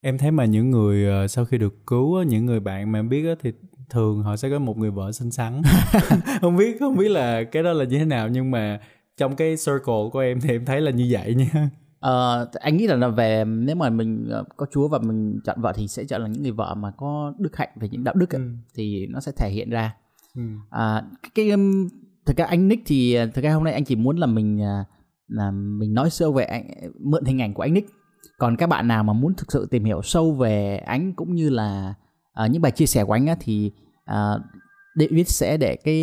Em 0.00 0.18
thấy 0.18 0.30
mà 0.30 0.44
những 0.44 0.70
người 0.70 1.06
ờ, 1.06 1.28
sau 1.28 1.44
khi 1.44 1.58
được 1.58 1.86
cứu 1.86 2.22
những 2.22 2.46
người 2.46 2.60
bạn 2.60 2.92
mà 2.92 2.98
em 2.98 3.08
biết 3.08 3.38
thì 3.42 3.52
thường 3.90 4.22
họ 4.22 4.36
sẽ 4.36 4.50
có 4.50 4.58
một 4.58 4.78
người 4.78 4.90
vợ 4.90 5.12
xinh 5.12 5.30
xắn. 5.30 5.62
không 6.40 6.56
biết 6.56 6.76
không 6.80 6.96
biết 6.96 7.08
là 7.08 7.44
cái 7.44 7.62
đó 7.62 7.72
là 7.72 7.84
như 7.84 7.98
thế 7.98 8.04
nào 8.04 8.28
nhưng 8.28 8.50
mà 8.50 8.80
trong 9.16 9.36
cái 9.36 9.56
circle 9.56 10.10
của 10.12 10.18
em 10.18 10.40
thì 10.40 10.50
em 10.50 10.64
thấy 10.64 10.80
là 10.80 10.90
như 10.90 11.08
vậy 11.10 11.34
nha. 11.34 11.70
Ờ, 12.00 12.48
anh 12.60 12.76
nghĩ 12.76 12.86
là 12.86 13.08
về 13.08 13.44
nếu 13.44 13.76
mà 13.76 13.90
mình 13.90 14.28
ờ, 14.30 14.44
có 14.56 14.66
Chúa 14.70 14.88
và 14.88 14.98
mình 14.98 15.40
chọn 15.44 15.60
vợ 15.60 15.72
thì 15.76 15.88
sẽ 15.88 16.04
chọn 16.04 16.22
là 16.22 16.28
những 16.28 16.42
người 16.42 16.52
vợ 16.52 16.74
mà 16.74 16.90
có 16.96 17.34
đức 17.38 17.56
hạnh 17.56 17.68
về 17.76 17.88
những 17.88 18.04
đạo 18.04 18.14
đức 18.14 18.34
ấy, 18.34 18.42
ừ. 18.42 18.48
thì 18.74 19.06
nó 19.06 19.20
sẽ 19.20 19.32
thể 19.36 19.50
hiện 19.50 19.70
ra. 19.70 19.94
Ừ. 20.34 20.42
À, 20.70 21.02
cái, 21.34 21.48
cái 21.48 21.56
thực 22.26 22.36
ra 22.36 22.44
anh 22.44 22.68
Nick 22.68 22.82
thì 22.86 23.16
thực 23.34 23.44
ra 23.44 23.54
hôm 23.54 23.64
nay 23.64 23.72
anh 23.72 23.84
chỉ 23.84 23.96
muốn 23.96 24.16
là 24.16 24.26
mình 24.26 24.62
à, 24.62 24.84
là 25.28 25.50
mình 25.50 25.94
nói 25.94 26.10
sơ 26.10 26.32
về 26.32 26.44
anh 26.44 26.70
mượn 27.00 27.24
hình 27.24 27.42
ảnh 27.42 27.54
của 27.54 27.62
anh 27.62 27.74
Nick. 27.74 27.90
Còn 28.38 28.56
các 28.56 28.66
bạn 28.66 28.88
nào 28.88 29.04
mà 29.04 29.12
muốn 29.12 29.34
thực 29.34 29.52
sự 29.52 29.66
tìm 29.70 29.84
hiểu 29.84 30.02
sâu 30.02 30.32
về 30.32 30.76
anh 30.76 31.12
cũng 31.12 31.34
như 31.34 31.50
là 31.50 31.94
uh, 32.44 32.50
những 32.50 32.62
bài 32.62 32.72
chia 32.72 32.86
sẻ 32.86 33.04
của 33.04 33.12
anh 33.12 33.26
á, 33.26 33.36
thì 33.40 33.72
uh, 34.10 34.40
David 34.94 35.28
sẽ 35.28 35.56
để 35.56 35.76
cái 35.76 36.02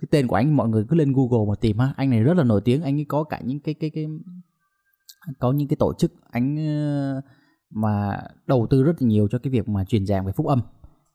cái 0.00 0.08
tên 0.10 0.26
của 0.26 0.36
anh 0.36 0.56
mọi 0.56 0.68
người 0.68 0.84
cứ 0.88 0.96
lên 0.96 1.12
Google 1.12 1.48
mà 1.48 1.54
tìm 1.60 1.78
ha. 1.78 1.94
Anh 1.96 2.10
này 2.10 2.22
rất 2.22 2.36
là 2.36 2.44
nổi 2.44 2.60
tiếng 2.64 2.82
anh 2.82 2.98
ấy 2.98 3.04
có 3.08 3.24
cả 3.24 3.40
những 3.44 3.60
cái 3.60 3.74
cái 3.74 3.90
cái 3.90 4.06
có 5.38 5.52
những 5.52 5.68
cái 5.68 5.76
tổ 5.76 5.92
chức 5.98 6.12
anh 6.30 6.56
mà 7.70 8.18
đầu 8.46 8.66
tư 8.70 8.82
rất 8.82 9.02
là 9.02 9.08
nhiều 9.08 9.28
cho 9.30 9.38
cái 9.38 9.50
việc 9.50 9.68
mà 9.68 9.84
truyền 9.84 10.06
giảng 10.06 10.26
về 10.26 10.32
phúc 10.32 10.46
âm. 10.46 10.60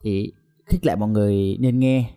Thì 0.04 0.34
khích 0.66 0.86
lệ 0.86 0.96
mọi 0.96 1.10
người 1.10 1.58
nên 1.60 1.80
nghe 1.80 2.10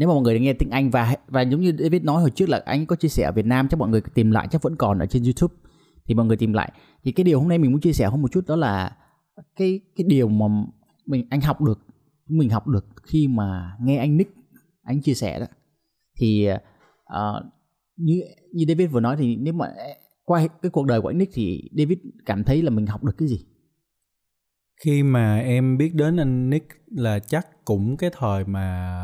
nếu 0.00 0.08
mà 0.08 0.14
mọi 0.14 0.22
người 0.22 0.40
nghe 0.40 0.52
tiếng 0.52 0.70
Anh 0.70 0.90
và 0.90 1.16
và 1.28 1.42
giống 1.42 1.60
như 1.60 1.72
David 1.78 2.02
nói 2.02 2.20
hồi 2.20 2.30
trước 2.30 2.48
là 2.48 2.62
anh 2.64 2.86
có 2.86 2.96
chia 2.96 3.08
sẻ 3.08 3.24
ở 3.24 3.32
Việt 3.32 3.46
Nam 3.46 3.68
chắc 3.68 3.80
mọi 3.80 3.88
người 3.88 4.00
tìm 4.14 4.30
lại 4.30 4.48
chắc 4.50 4.62
vẫn 4.62 4.76
còn 4.76 4.98
ở 4.98 5.06
trên 5.06 5.22
YouTube. 5.22 5.54
Thì 6.04 6.14
mọi 6.14 6.26
người 6.26 6.36
tìm 6.36 6.52
lại. 6.52 6.72
Thì 7.04 7.12
cái 7.12 7.24
điều 7.24 7.40
hôm 7.40 7.48
nay 7.48 7.58
mình 7.58 7.72
muốn 7.72 7.80
chia 7.80 7.92
sẻ 7.92 8.08
hơn 8.08 8.22
một 8.22 8.32
chút 8.32 8.44
đó 8.46 8.56
là 8.56 8.96
cái 9.56 9.80
cái 9.96 10.04
điều 10.08 10.28
mà 10.28 10.46
mình 11.06 11.26
anh 11.30 11.40
học 11.40 11.60
được 11.60 11.78
mình 12.28 12.50
học 12.50 12.68
được 12.68 12.86
khi 13.02 13.28
mà 13.28 13.76
nghe 13.80 13.96
anh 13.96 14.16
Nick 14.16 14.34
anh 14.82 15.02
chia 15.02 15.14
sẻ 15.14 15.40
đó. 15.40 15.46
Thì 16.18 16.48
uh, 17.16 17.44
như 17.96 18.22
như 18.52 18.64
David 18.68 18.90
vừa 18.90 19.00
nói 19.00 19.16
thì 19.18 19.36
nếu 19.36 19.54
mà 19.54 19.66
ờ, 19.66 19.84
qua 20.24 20.46
cái 20.62 20.70
cuộc 20.70 20.86
đời 20.86 21.00
của 21.00 21.08
anh 21.08 21.18
Nick 21.18 21.32
thì 21.34 21.70
David 21.76 21.98
cảm 22.26 22.44
thấy 22.44 22.62
là 22.62 22.70
mình 22.70 22.86
học 22.86 23.04
được 23.04 23.14
cái 23.18 23.28
gì? 23.28 23.46
Khi 24.84 25.02
mà 25.02 25.38
em 25.38 25.78
biết 25.78 25.94
đến 25.94 26.16
anh 26.16 26.50
Nick 26.50 26.66
là 26.86 27.18
chắc 27.18 27.64
cũng 27.64 27.96
cái 27.96 28.10
thời 28.18 28.44
mà 28.44 28.96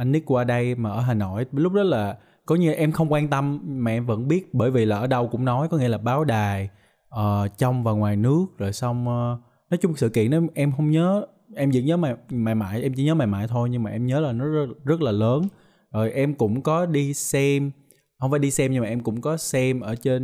anh 0.00 0.12
Nick 0.12 0.26
qua 0.26 0.44
đây 0.44 0.74
mà 0.74 0.90
ở 0.90 1.00
Hà 1.00 1.14
Nội 1.14 1.46
lúc 1.52 1.72
đó 1.72 1.82
là 1.82 2.16
có 2.46 2.54
như 2.54 2.72
em 2.72 2.92
không 2.92 3.12
quan 3.12 3.28
tâm 3.28 3.60
mà 3.64 3.90
em 3.90 4.06
vẫn 4.06 4.28
biết 4.28 4.54
bởi 4.54 4.70
vì 4.70 4.84
là 4.84 4.98
ở 4.98 5.06
đâu 5.06 5.28
cũng 5.28 5.44
nói 5.44 5.68
có 5.68 5.76
nghĩa 5.76 5.88
là 5.88 5.98
báo 5.98 6.24
đài 6.24 6.68
uh, 7.14 7.58
trong 7.58 7.84
và 7.84 7.92
ngoài 7.92 8.16
nước 8.16 8.46
rồi 8.58 8.72
xong 8.72 9.02
uh, 9.02 9.40
nói 9.70 9.78
chung 9.80 9.96
sự 9.96 10.08
kiện 10.08 10.30
đó 10.30 10.38
em 10.54 10.72
không 10.72 10.90
nhớ 10.90 11.26
em 11.56 11.70
chỉ 11.72 11.82
nhớ 11.82 11.96
mày 11.96 12.14
mày 12.30 12.54
mãi 12.54 12.82
em 12.82 12.92
chỉ 12.94 13.04
nhớ 13.04 13.14
mày 13.14 13.26
mãi 13.26 13.46
thôi 13.48 13.68
nhưng 13.70 13.82
mà 13.82 13.90
em 13.90 14.06
nhớ 14.06 14.20
là 14.20 14.32
nó 14.32 14.44
rất, 14.44 14.66
rất 14.84 15.02
là 15.02 15.12
lớn. 15.12 15.42
Rồi 15.92 16.12
em 16.12 16.34
cũng 16.34 16.62
có 16.62 16.86
đi 16.86 17.14
xem 17.14 17.70
không 18.18 18.30
phải 18.30 18.40
đi 18.40 18.50
xem 18.50 18.72
nhưng 18.72 18.82
mà 18.82 18.88
em 18.88 19.00
cũng 19.00 19.20
có 19.20 19.36
xem 19.36 19.80
ở 19.80 19.94
trên 19.94 20.22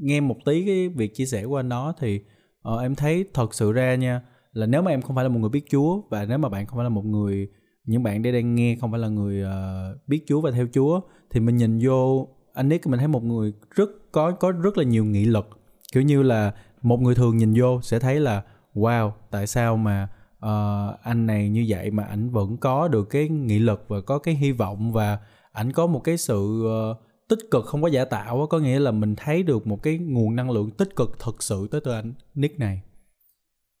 nghe 0.00 0.20
một 0.20 0.36
tí 0.44 0.66
cái 0.66 0.88
việc 0.88 1.14
chia 1.14 1.26
sẻ 1.26 1.44
của 1.46 1.56
anh 1.56 1.68
đó 1.68 1.94
thì 2.00 2.20
uh, 2.74 2.80
em 2.80 2.94
thấy 2.94 3.24
thật 3.34 3.54
sự 3.54 3.72
ra 3.72 3.94
nha 3.94 4.20
là 4.52 4.66
nếu 4.66 4.82
mà 4.82 4.90
em 4.90 5.02
không 5.02 5.16
phải 5.16 5.24
là 5.24 5.28
một 5.28 5.38
người 5.40 5.50
biết 5.50 5.64
Chúa 5.70 6.00
và 6.10 6.24
nếu 6.24 6.38
mà 6.38 6.48
bạn 6.48 6.66
không 6.66 6.76
phải 6.76 6.84
là 6.84 6.88
một 6.88 7.04
người 7.04 7.48
những 7.84 8.02
bạn 8.02 8.22
đây 8.22 8.32
đang 8.32 8.54
nghe 8.54 8.76
không 8.80 8.90
phải 8.90 9.00
là 9.00 9.08
người 9.08 9.44
uh, 9.44 10.08
biết 10.08 10.24
Chúa 10.26 10.40
và 10.40 10.50
theo 10.50 10.66
Chúa 10.72 11.00
thì 11.30 11.40
mình 11.40 11.56
nhìn 11.56 11.78
vô 11.82 12.28
anh 12.54 12.68
Nick 12.68 12.86
mình 12.86 12.98
thấy 12.98 13.08
một 13.08 13.24
người 13.24 13.52
rất 13.70 13.90
có 14.12 14.30
có 14.30 14.52
rất 14.52 14.78
là 14.78 14.84
nhiều 14.84 15.04
nghị 15.04 15.24
lực. 15.24 15.48
Kiểu 15.92 16.02
như 16.02 16.22
là 16.22 16.54
một 16.82 17.00
người 17.00 17.14
thường 17.14 17.36
nhìn 17.36 17.54
vô 17.56 17.80
sẽ 17.82 17.98
thấy 17.98 18.20
là 18.20 18.42
wow 18.74 19.10
tại 19.30 19.46
sao 19.46 19.76
mà 19.76 20.08
uh, 20.46 21.00
anh 21.02 21.26
này 21.26 21.48
như 21.48 21.64
vậy 21.68 21.90
mà 21.90 22.04
ảnh 22.04 22.30
vẫn 22.30 22.56
có 22.56 22.88
được 22.88 23.04
cái 23.04 23.28
nghị 23.28 23.58
lực 23.58 23.84
và 23.88 24.00
có 24.00 24.18
cái 24.18 24.34
hy 24.34 24.52
vọng 24.52 24.92
và 24.92 25.18
ảnh 25.52 25.72
có 25.72 25.86
một 25.86 26.00
cái 26.04 26.16
sự 26.16 26.64
uh, 26.90 26.96
tích 27.28 27.38
cực 27.50 27.64
không 27.64 27.82
có 27.82 27.88
giả 27.88 28.04
tạo 28.04 28.46
có 28.46 28.58
nghĩa 28.58 28.78
là 28.80 28.90
mình 28.90 29.14
thấy 29.16 29.42
được 29.42 29.66
một 29.66 29.82
cái 29.82 29.98
nguồn 29.98 30.36
năng 30.36 30.50
lượng 30.50 30.70
tích 30.70 30.96
cực 30.96 31.18
thực 31.18 31.42
sự 31.42 31.68
tới 31.70 31.80
từ 31.84 31.92
anh 31.92 32.14
Nick 32.34 32.58
này. 32.58 32.80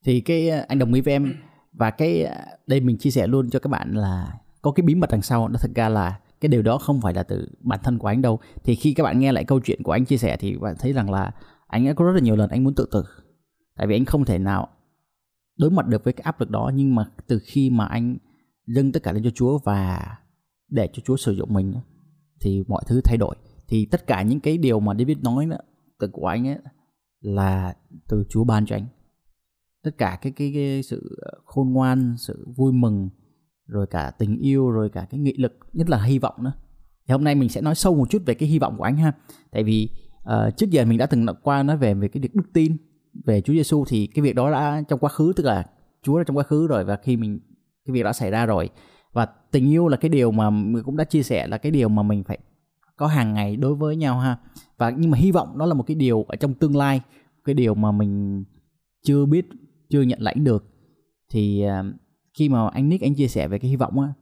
Thì 0.04 0.20
cái 0.20 0.50
anh 0.50 0.78
đồng 0.78 0.92
ý 0.92 1.00
với 1.00 1.14
em 1.14 1.34
và 1.74 1.90
cái 1.90 2.24
à, 2.24 2.46
đây 2.66 2.80
mình 2.80 2.98
chia 2.98 3.10
sẻ 3.10 3.26
luôn 3.26 3.50
cho 3.50 3.58
các 3.58 3.68
bạn 3.68 3.94
là 3.94 4.32
có 4.62 4.70
cái 4.70 4.82
bí 4.82 4.94
mật 4.94 5.10
đằng 5.10 5.22
sau 5.22 5.48
nó 5.48 5.58
thật 5.60 5.70
ra 5.74 5.88
là 5.88 6.20
cái 6.40 6.48
điều 6.48 6.62
đó 6.62 6.78
không 6.78 7.00
phải 7.00 7.14
là 7.14 7.22
từ 7.22 7.48
bản 7.60 7.80
thân 7.82 7.98
của 7.98 8.06
anh 8.08 8.22
đâu. 8.22 8.38
Thì 8.64 8.74
khi 8.74 8.94
các 8.94 9.02
bạn 9.02 9.18
nghe 9.20 9.32
lại 9.32 9.44
câu 9.44 9.60
chuyện 9.60 9.82
của 9.82 9.92
anh 9.92 10.04
chia 10.04 10.16
sẻ 10.16 10.36
thì 10.36 10.56
bạn 10.56 10.74
thấy 10.78 10.92
rằng 10.92 11.10
là 11.10 11.30
anh 11.66 11.86
đã 11.86 11.92
có 11.92 12.04
rất 12.04 12.12
là 12.12 12.20
nhiều 12.20 12.36
lần 12.36 12.50
anh 12.50 12.64
muốn 12.64 12.74
tự 12.74 12.88
tử. 12.92 13.04
Tại 13.76 13.86
vì 13.86 13.96
anh 13.96 14.04
không 14.04 14.24
thể 14.24 14.38
nào 14.38 14.68
đối 15.56 15.70
mặt 15.70 15.86
được 15.86 16.04
với 16.04 16.12
cái 16.12 16.22
áp 16.22 16.40
lực 16.40 16.50
đó 16.50 16.70
nhưng 16.74 16.94
mà 16.94 17.04
từ 17.26 17.40
khi 17.44 17.70
mà 17.70 17.86
anh 17.86 18.16
dâng 18.66 18.92
tất 18.92 19.02
cả 19.02 19.12
lên 19.12 19.24
cho 19.24 19.30
Chúa 19.30 19.58
và 19.58 20.16
để 20.68 20.88
cho 20.92 21.02
Chúa 21.04 21.16
sử 21.16 21.32
dụng 21.32 21.52
mình 21.52 21.74
thì 22.40 22.64
mọi 22.68 22.82
thứ 22.86 23.00
thay 23.04 23.16
đổi. 23.16 23.36
Thì 23.68 23.86
tất 23.86 24.06
cả 24.06 24.22
những 24.22 24.40
cái 24.40 24.58
điều 24.58 24.80
mà 24.80 24.94
David 24.94 25.18
nói 25.18 25.46
đó, 25.46 25.56
từ 25.98 26.08
của 26.12 26.26
anh 26.26 26.48
ấy 26.48 26.58
là 27.20 27.74
từ 28.08 28.24
Chúa 28.28 28.44
ban 28.44 28.66
cho 28.66 28.76
anh 28.76 28.86
tất 29.84 29.98
cả 29.98 30.18
cái 30.22 30.32
cái, 30.32 30.52
cái 30.54 30.82
sự 30.82 31.16
ờ, 31.22 31.32
khôn 31.44 31.72
ngoan 31.72 32.14
sự 32.18 32.46
vui 32.56 32.72
mừng 32.72 33.08
rồi 33.66 33.86
cả 33.86 34.10
tình 34.18 34.38
yêu 34.38 34.70
rồi 34.70 34.90
cả 34.90 35.06
cái 35.10 35.20
nghị 35.20 35.34
lực 35.36 35.58
nhất 35.72 35.90
là 35.90 36.02
hy 36.02 36.18
vọng 36.18 36.34
nữa. 36.38 36.52
Thì 37.08 37.12
hôm 37.12 37.24
nay 37.24 37.34
mình 37.34 37.48
sẽ 37.48 37.60
nói 37.60 37.74
sâu 37.74 37.94
một 37.94 38.10
chút 38.10 38.22
về 38.26 38.34
cái 38.34 38.48
hy 38.48 38.58
vọng 38.58 38.74
của 38.78 38.84
anh 38.84 38.96
ha. 38.96 39.12
Tại 39.50 39.64
vì 39.64 39.88
uh, 40.22 40.56
trước 40.56 40.70
giờ 40.70 40.84
mình 40.84 40.98
đã 40.98 41.06
từng 41.06 41.26
qua 41.42 41.62
nói 41.62 41.76
về 41.76 41.94
về 41.94 42.08
cái 42.08 42.20
việc 42.20 42.34
đức 42.34 42.52
tin 42.52 42.76
về 43.24 43.40
Chúa 43.40 43.52
Giêsu 43.52 43.84
thì 43.88 44.06
cái 44.06 44.22
việc 44.22 44.34
đó 44.34 44.50
đã 44.50 44.82
trong 44.88 44.98
quá 44.98 45.08
khứ 45.08 45.32
tức 45.36 45.44
là 45.46 45.66
Chúa 46.02 46.18
đã 46.18 46.24
trong 46.24 46.36
quá 46.36 46.44
khứ 46.44 46.66
rồi 46.66 46.84
và 46.84 46.96
khi 46.96 47.16
mình 47.16 47.40
cái 47.86 47.92
việc 47.92 48.02
đã 48.02 48.12
xảy 48.12 48.30
ra 48.30 48.46
rồi. 48.46 48.70
Và 49.12 49.26
tình 49.26 49.70
yêu 49.70 49.88
là 49.88 49.96
cái 49.96 50.08
điều 50.08 50.30
mà 50.30 50.50
mình 50.50 50.82
cũng 50.84 50.96
đã 50.96 51.04
chia 51.04 51.22
sẻ 51.22 51.46
là 51.46 51.58
cái 51.58 51.72
điều 51.72 51.88
mà 51.88 52.02
mình 52.02 52.24
phải 52.24 52.38
có 52.96 53.06
hàng 53.06 53.34
ngày 53.34 53.56
đối 53.56 53.74
với 53.74 53.96
nhau 53.96 54.18
ha. 54.18 54.38
Và 54.78 54.90
nhưng 54.90 55.10
mà 55.10 55.18
hy 55.18 55.32
vọng 55.32 55.58
đó 55.58 55.66
là 55.66 55.74
một 55.74 55.82
cái 55.86 55.94
điều 55.94 56.22
ở 56.22 56.36
trong 56.36 56.54
tương 56.54 56.76
lai 56.76 57.00
cái 57.44 57.54
điều 57.54 57.74
mà 57.74 57.92
mình 57.92 58.44
chưa 59.02 59.26
biết 59.26 59.46
chưa 59.94 60.02
nhận 60.02 60.22
lãnh 60.22 60.44
được 60.44 60.64
thì 61.30 61.64
uh, 61.66 61.94
khi 62.38 62.48
mà 62.48 62.68
anh 62.68 62.88
Nick 62.88 63.02
anh 63.02 63.14
chia 63.14 63.28
sẻ 63.28 63.48
về 63.48 63.58
cái 63.58 63.70
hy 63.70 63.76
vọng 63.76 64.00
á 64.00 64.12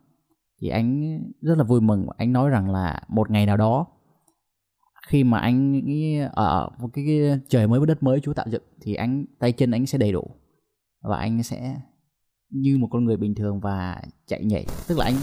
thì 0.60 0.68
anh 0.68 1.18
rất 1.40 1.58
là 1.58 1.64
vui 1.64 1.80
mừng. 1.80 2.06
Anh 2.16 2.32
nói 2.32 2.50
rằng 2.50 2.70
là 2.70 3.00
một 3.08 3.30
ngày 3.30 3.46
nào 3.46 3.56
đó 3.56 3.86
khi 5.06 5.24
mà 5.24 5.38
anh 5.38 5.82
ở 6.32 6.70
một 6.78 6.88
cái, 6.92 7.04
cái 7.06 7.40
trời 7.48 7.68
mới 7.68 7.80
với 7.80 7.86
đất 7.86 8.02
mới 8.02 8.20
Chúa 8.20 8.32
tạo 8.32 8.46
dựng 8.48 8.62
thì 8.80 8.94
anh 8.94 9.24
tay 9.38 9.52
chân 9.52 9.70
anh 9.70 9.86
sẽ 9.86 9.98
đầy 9.98 10.12
đủ 10.12 10.30
và 11.02 11.18
anh 11.18 11.42
sẽ 11.42 11.80
như 12.50 12.78
một 12.78 12.88
con 12.90 13.04
người 13.04 13.16
bình 13.16 13.34
thường 13.34 13.60
và 13.60 14.02
chạy 14.26 14.44
nhảy. 14.44 14.66
Tức 14.88 14.98
là 14.98 15.04
anh 15.04 15.14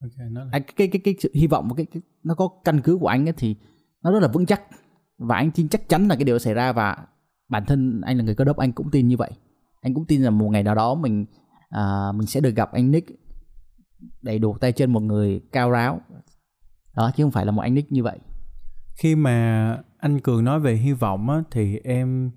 okay, 0.00 0.30
nói 0.30 0.48
anh 0.52 0.62
cái 0.76 0.88
cái 0.88 1.00
cái 1.04 1.14
sự 1.18 1.30
hy 1.34 1.46
vọng 1.46 1.68
cái, 1.76 1.86
cái 1.86 2.02
nó 2.22 2.34
có 2.34 2.48
căn 2.64 2.80
cứ 2.84 2.98
của 3.00 3.06
anh 3.06 3.28
ấy 3.28 3.34
thì 3.36 3.56
nó 4.02 4.12
rất 4.12 4.20
là 4.20 4.28
vững 4.28 4.46
chắc 4.46 4.62
và 5.18 5.36
anh 5.36 5.50
tin 5.50 5.68
chắc 5.68 5.88
chắn 5.88 6.08
là 6.08 6.14
cái 6.14 6.24
điều 6.24 6.38
xảy 6.38 6.54
ra 6.54 6.72
và 6.72 7.06
bản 7.48 7.64
thân 7.66 8.00
anh 8.04 8.16
là 8.16 8.24
người 8.24 8.34
cơ 8.34 8.44
đốc 8.44 8.56
anh 8.56 8.72
cũng 8.72 8.90
tin 8.90 9.08
như 9.08 9.16
vậy. 9.16 9.30
Anh 9.80 9.94
cũng 9.94 10.04
tin 10.06 10.22
rằng 10.22 10.38
một 10.38 10.48
ngày 10.48 10.62
nào 10.62 10.74
đó 10.74 10.94
mình 10.94 11.26
à, 11.68 12.12
mình 12.14 12.26
sẽ 12.26 12.40
được 12.40 12.54
gặp 12.54 12.72
anh 12.72 12.90
Nick 12.90 13.10
đầy 14.22 14.38
đủ 14.38 14.56
tay 14.60 14.72
chân 14.72 14.92
một 14.92 15.02
người 15.02 15.40
cao 15.52 15.70
ráo. 15.70 16.00
Đó 16.96 17.10
chứ 17.16 17.24
không 17.24 17.32
phải 17.32 17.46
là 17.46 17.52
một 17.52 17.62
anh 17.62 17.74
Nick 17.74 17.92
như 17.92 18.02
vậy. 18.02 18.18
Khi 18.96 19.14
mà 19.14 19.76
anh 19.98 20.20
cường 20.20 20.44
nói 20.44 20.60
về 20.60 20.74
hy 20.74 20.92
vọng 20.92 21.30
á 21.30 21.42
thì 21.50 21.78
em 21.84 22.30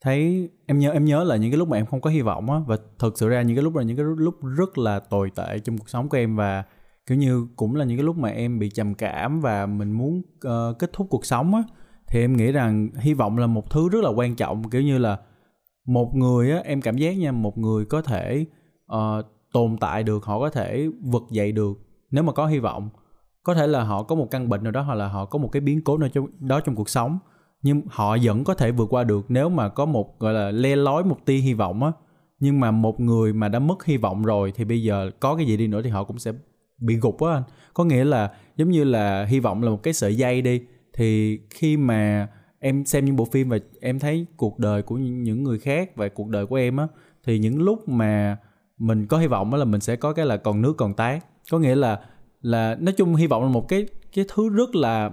thấy 0.00 0.50
em 0.66 0.78
nhớ 0.78 0.90
em 0.90 1.04
nhớ 1.04 1.24
là 1.24 1.36
những 1.36 1.50
cái 1.50 1.58
lúc 1.58 1.68
mà 1.68 1.76
em 1.76 1.86
không 1.86 2.00
có 2.00 2.10
hy 2.10 2.20
vọng 2.20 2.50
á 2.50 2.58
và 2.66 2.76
thực 2.98 3.18
sự 3.18 3.28
ra 3.28 3.42
những 3.42 3.56
cái 3.56 3.62
lúc 3.62 3.76
là 3.76 3.82
những 3.82 3.96
cái 3.96 4.06
lúc 4.16 4.34
rất 4.56 4.78
là 4.78 5.00
tồi 5.00 5.30
tệ 5.36 5.58
trong 5.58 5.78
cuộc 5.78 5.88
sống 5.88 6.08
của 6.08 6.16
em 6.16 6.36
và 6.36 6.64
kiểu 7.06 7.18
như 7.18 7.46
cũng 7.56 7.76
là 7.76 7.84
những 7.84 7.96
cái 7.98 8.04
lúc 8.04 8.16
mà 8.16 8.28
em 8.28 8.58
bị 8.58 8.70
trầm 8.70 8.94
cảm 8.94 9.40
và 9.40 9.66
mình 9.66 9.92
muốn 9.92 10.22
uh, 10.46 10.78
kết 10.78 10.90
thúc 10.92 11.06
cuộc 11.10 11.26
sống 11.26 11.54
á 11.54 11.62
thì 12.10 12.20
em 12.20 12.36
nghĩ 12.36 12.52
rằng 12.52 12.88
hy 12.98 13.14
vọng 13.14 13.38
là 13.38 13.46
một 13.46 13.70
thứ 13.70 13.88
rất 13.88 14.04
là 14.04 14.10
quan 14.10 14.36
trọng 14.36 14.70
kiểu 14.70 14.82
như 14.82 14.98
là 14.98 15.18
một 15.86 16.14
người 16.14 16.50
á 16.50 16.60
em 16.64 16.80
cảm 16.80 16.96
giác 16.96 17.12
nha 17.12 17.32
một 17.32 17.58
người 17.58 17.84
có 17.84 18.02
thể 18.02 18.46
uh, 18.92 19.24
tồn 19.52 19.76
tại 19.80 20.02
được 20.02 20.24
họ 20.24 20.40
có 20.40 20.50
thể 20.50 20.88
vực 21.00 21.22
dậy 21.30 21.52
được 21.52 21.78
nếu 22.10 22.22
mà 22.24 22.32
có 22.32 22.46
hy 22.46 22.58
vọng. 22.58 22.90
Có 23.42 23.54
thể 23.54 23.66
là 23.66 23.84
họ 23.84 24.02
có 24.02 24.14
một 24.14 24.30
căn 24.30 24.48
bệnh 24.48 24.62
nào 24.62 24.72
đó 24.72 24.82
hoặc 24.82 24.94
là 24.94 25.08
họ 25.08 25.24
có 25.24 25.38
một 25.38 25.48
cái 25.52 25.60
biến 25.60 25.84
cố 25.84 25.98
nào 25.98 26.08
trong 26.08 26.26
đó 26.40 26.60
trong 26.60 26.74
cuộc 26.74 26.88
sống 26.88 27.18
nhưng 27.62 27.82
họ 27.88 28.16
vẫn 28.22 28.44
có 28.44 28.54
thể 28.54 28.70
vượt 28.72 28.86
qua 28.90 29.04
được 29.04 29.26
nếu 29.28 29.48
mà 29.48 29.68
có 29.68 29.86
một 29.86 30.18
gọi 30.18 30.32
là 30.32 30.50
le 30.50 30.76
lói 30.76 31.04
một 31.04 31.16
tia 31.24 31.36
hy 31.36 31.54
vọng 31.54 31.82
á. 31.82 31.92
Nhưng 32.40 32.60
mà 32.60 32.70
một 32.70 33.00
người 33.00 33.32
mà 33.32 33.48
đã 33.48 33.58
mất 33.58 33.84
hy 33.84 33.96
vọng 33.96 34.22
rồi 34.22 34.52
thì 34.56 34.64
bây 34.64 34.82
giờ 34.82 35.10
có 35.20 35.36
cái 35.36 35.46
gì 35.46 35.56
đi 35.56 35.66
nữa 35.66 35.82
thì 35.82 35.90
họ 35.90 36.04
cũng 36.04 36.18
sẽ 36.18 36.32
bị 36.78 36.96
gục 36.96 37.22
á 37.22 37.32
anh. 37.32 37.42
Có 37.74 37.84
nghĩa 37.84 38.04
là 38.04 38.32
giống 38.56 38.70
như 38.70 38.84
là 38.84 39.24
hy 39.24 39.40
vọng 39.40 39.62
là 39.62 39.70
một 39.70 39.82
cái 39.82 39.94
sợi 39.94 40.16
dây 40.16 40.42
đi 40.42 40.62
thì 40.98 41.40
khi 41.50 41.76
mà 41.76 42.28
em 42.58 42.84
xem 42.84 43.04
những 43.04 43.16
bộ 43.16 43.24
phim 43.24 43.48
và 43.48 43.58
em 43.80 43.98
thấy 43.98 44.26
cuộc 44.36 44.58
đời 44.58 44.82
của 44.82 44.96
những 44.96 45.42
người 45.42 45.58
khác 45.58 45.96
và 45.96 46.08
cuộc 46.08 46.28
đời 46.28 46.46
của 46.46 46.56
em 46.56 46.76
á 46.76 46.86
thì 47.24 47.38
những 47.38 47.62
lúc 47.62 47.88
mà 47.88 48.36
mình 48.78 49.06
có 49.06 49.18
hy 49.18 49.26
vọng 49.26 49.50
đó 49.50 49.56
là 49.56 49.64
mình 49.64 49.80
sẽ 49.80 49.96
có 49.96 50.12
cái 50.12 50.26
là 50.26 50.36
còn 50.36 50.62
nước 50.62 50.76
còn 50.76 50.94
tái. 50.94 51.20
Có 51.50 51.58
nghĩa 51.58 51.74
là 51.74 52.00
là 52.42 52.76
nói 52.80 52.94
chung 52.96 53.14
hy 53.14 53.26
vọng 53.26 53.42
là 53.42 53.48
một 53.48 53.68
cái 53.68 53.86
cái 54.14 54.24
thứ 54.34 54.48
rất 54.48 54.74
là 54.74 55.10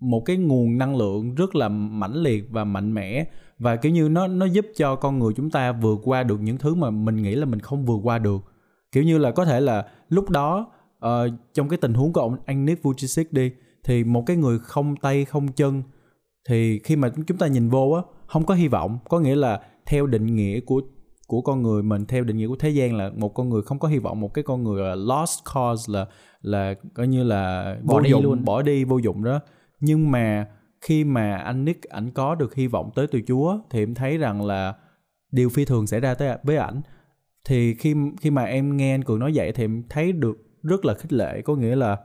một 0.00 0.22
cái 0.24 0.36
nguồn 0.36 0.78
năng 0.78 0.96
lượng 0.96 1.34
rất 1.34 1.54
là 1.54 1.68
mãnh 1.68 2.14
liệt 2.14 2.50
và 2.50 2.64
mạnh 2.64 2.94
mẽ 2.94 3.24
và 3.58 3.76
kiểu 3.76 3.92
như 3.92 4.08
nó 4.08 4.26
nó 4.26 4.46
giúp 4.46 4.66
cho 4.76 4.96
con 4.96 5.18
người 5.18 5.32
chúng 5.36 5.50
ta 5.50 5.72
vượt 5.72 6.00
qua 6.04 6.22
được 6.22 6.40
những 6.40 6.58
thứ 6.58 6.74
mà 6.74 6.90
mình 6.90 7.16
nghĩ 7.16 7.34
là 7.34 7.44
mình 7.44 7.60
không 7.60 7.86
vượt 7.86 8.00
qua 8.02 8.18
được. 8.18 8.44
Kiểu 8.92 9.02
như 9.02 9.18
là 9.18 9.30
có 9.30 9.44
thể 9.44 9.60
là 9.60 9.86
lúc 10.08 10.30
đó 10.30 10.72
uh, 11.06 11.10
trong 11.54 11.68
cái 11.68 11.76
tình 11.76 11.94
huống 11.94 12.12
của 12.12 12.20
ông 12.20 12.36
anh 12.44 12.64
Nick 12.64 12.82
Vujicic 12.82 13.24
đi 13.30 13.50
thì 13.84 14.04
một 14.04 14.22
cái 14.26 14.36
người 14.36 14.58
không 14.58 14.96
tay 14.96 15.24
không 15.24 15.52
chân 15.52 15.82
thì 16.48 16.78
khi 16.78 16.96
mà 16.96 17.08
chúng 17.26 17.38
ta 17.38 17.46
nhìn 17.46 17.68
vô 17.68 17.90
á 17.90 18.02
không 18.26 18.46
có 18.46 18.54
hy 18.54 18.68
vọng. 18.68 18.98
Có 19.08 19.20
nghĩa 19.20 19.36
là 19.36 19.60
theo 19.86 20.06
định 20.06 20.26
nghĩa 20.26 20.60
của 20.60 20.80
của 21.26 21.42
con 21.42 21.62
người 21.62 21.82
mình 21.82 22.06
theo 22.06 22.24
định 22.24 22.36
nghĩa 22.36 22.48
của 22.48 22.56
thế 22.56 22.70
gian 22.70 22.94
là 22.94 23.10
một 23.16 23.28
con 23.28 23.48
người 23.48 23.62
không 23.62 23.78
có 23.78 23.88
hy 23.88 23.98
vọng 23.98 24.20
một 24.20 24.34
cái 24.34 24.44
con 24.44 24.62
người 24.62 24.82
là 24.82 24.94
lost 24.94 25.38
cause 25.54 25.92
là 25.92 26.06
là 26.42 26.74
coi 26.94 27.06
như 27.06 27.24
là 27.24 27.76
bỏ 27.82 27.94
vô 27.94 28.00
đi 28.00 28.10
dụng 28.10 28.24
luôn. 28.24 28.44
bỏ 28.44 28.62
đi 28.62 28.84
vô 28.84 28.98
dụng 28.98 29.24
đó. 29.24 29.40
Nhưng 29.80 30.10
mà 30.10 30.46
khi 30.80 31.04
mà 31.04 31.36
anh 31.36 31.64
Nick 31.64 31.82
ảnh 31.82 32.10
có 32.10 32.34
được 32.34 32.54
hy 32.54 32.66
vọng 32.66 32.90
tới 32.94 33.06
từ 33.06 33.20
Chúa 33.28 33.58
thì 33.70 33.82
em 33.82 33.94
thấy 33.94 34.18
rằng 34.18 34.46
là 34.46 34.74
điều 35.32 35.48
phi 35.48 35.64
thường 35.64 35.86
xảy 35.86 36.00
ra 36.00 36.14
tới 36.14 36.36
với 36.42 36.56
ảnh. 36.56 36.80
Thì 37.44 37.74
khi 37.74 37.94
khi 38.20 38.30
mà 38.30 38.44
em 38.44 38.76
nghe 38.76 38.94
anh 38.94 39.04
cường 39.04 39.18
nói 39.18 39.32
vậy 39.34 39.52
thì 39.52 39.64
em 39.64 39.82
thấy 39.88 40.12
được 40.12 40.36
rất 40.62 40.84
là 40.84 40.94
khích 40.94 41.12
lệ. 41.12 41.42
Có 41.42 41.54
nghĩa 41.54 41.76
là 41.76 41.96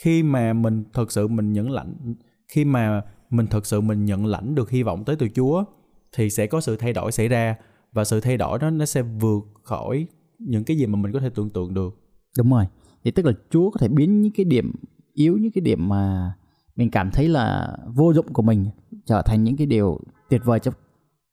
khi 0.00 0.22
mà 0.22 0.52
mình 0.52 0.84
thật 0.92 1.12
sự 1.12 1.28
mình 1.28 1.52
nhận 1.52 1.70
lãnh, 1.70 2.14
khi 2.48 2.64
mà 2.64 3.02
mình 3.30 3.46
thật 3.46 3.66
sự 3.66 3.80
mình 3.80 4.04
nhận 4.04 4.26
lãnh 4.26 4.54
được 4.54 4.70
hy 4.70 4.82
vọng 4.82 5.04
tới 5.04 5.16
từ 5.16 5.28
Chúa, 5.34 5.64
thì 6.12 6.30
sẽ 6.30 6.46
có 6.46 6.60
sự 6.60 6.76
thay 6.76 6.92
đổi 6.92 7.12
xảy 7.12 7.28
ra. 7.28 7.56
Và 7.92 8.04
sự 8.04 8.20
thay 8.20 8.36
đổi 8.36 8.58
đó 8.58 8.70
nó 8.70 8.84
sẽ 8.84 9.02
vượt 9.02 9.44
khỏi 9.62 10.06
những 10.38 10.64
cái 10.64 10.76
gì 10.76 10.86
mà 10.86 10.96
mình 10.98 11.12
có 11.12 11.20
thể 11.20 11.30
tưởng 11.34 11.50
tượng 11.50 11.74
được. 11.74 11.94
Đúng 12.38 12.50
rồi. 12.50 12.64
Thì 13.04 13.10
tức 13.10 13.26
là 13.26 13.32
Chúa 13.50 13.70
có 13.70 13.78
thể 13.80 13.88
biến 13.88 14.20
những 14.20 14.32
cái 14.32 14.44
điểm 14.44 14.72
yếu, 15.12 15.36
những 15.36 15.52
cái 15.52 15.62
điểm 15.62 15.88
mà 15.88 16.32
mình 16.76 16.90
cảm 16.90 17.10
thấy 17.10 17.28
là 17.28 17.76
vô 17.94 18.12
dụng 18.12 18.32
của 18.32 18.42
mình 18.42 18.66
trở 19.06 19.22
thành 19.22 19.44
những 19.44 19.56
cái 19.56 19.66
điều 19.66 20.00
tuyệt 20.30 20.44
vời 20.44 20.60
cho, 20.60 20.72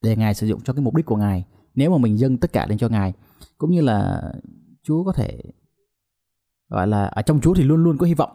để 0.03 0.15
ngài 0.15 0.33
sử 0.33 0.47
dụng 0.47 0.61
cho 0.63 0.73
cái 0.73 0.81
mục 0.81 0.95
đích 0.95 1.05
của 1.05 1.15
ngài, 1.15 1.45
nếu 1.75 1.91
mà 1.91 1.97
mình 1.97 2.19
dâng 2.19 2.37
tất 2.37 2.53
cả 2.53 2.65
lên 2.69 2.77
cho 2.77 2.89
ngài. 2.89 3.13
Cũng 3.57 3.71
như 3.71 3.81
là 3.81 4.21
Chúa 4.83 5.03
có 5.03 5.13
thể, 5.13 5.41
gọi 6.69 6.87
là, 6.87 7.05
ở 7.05 7.21
trong 7.21 7.39
Chúa 7.41 7.53
thì 7.53 7.63
luôn 7.63 7.83
luôn 7.83 7.97
có 7.97 8.05
hy 8.05 8.13
vọng 8.13 8.31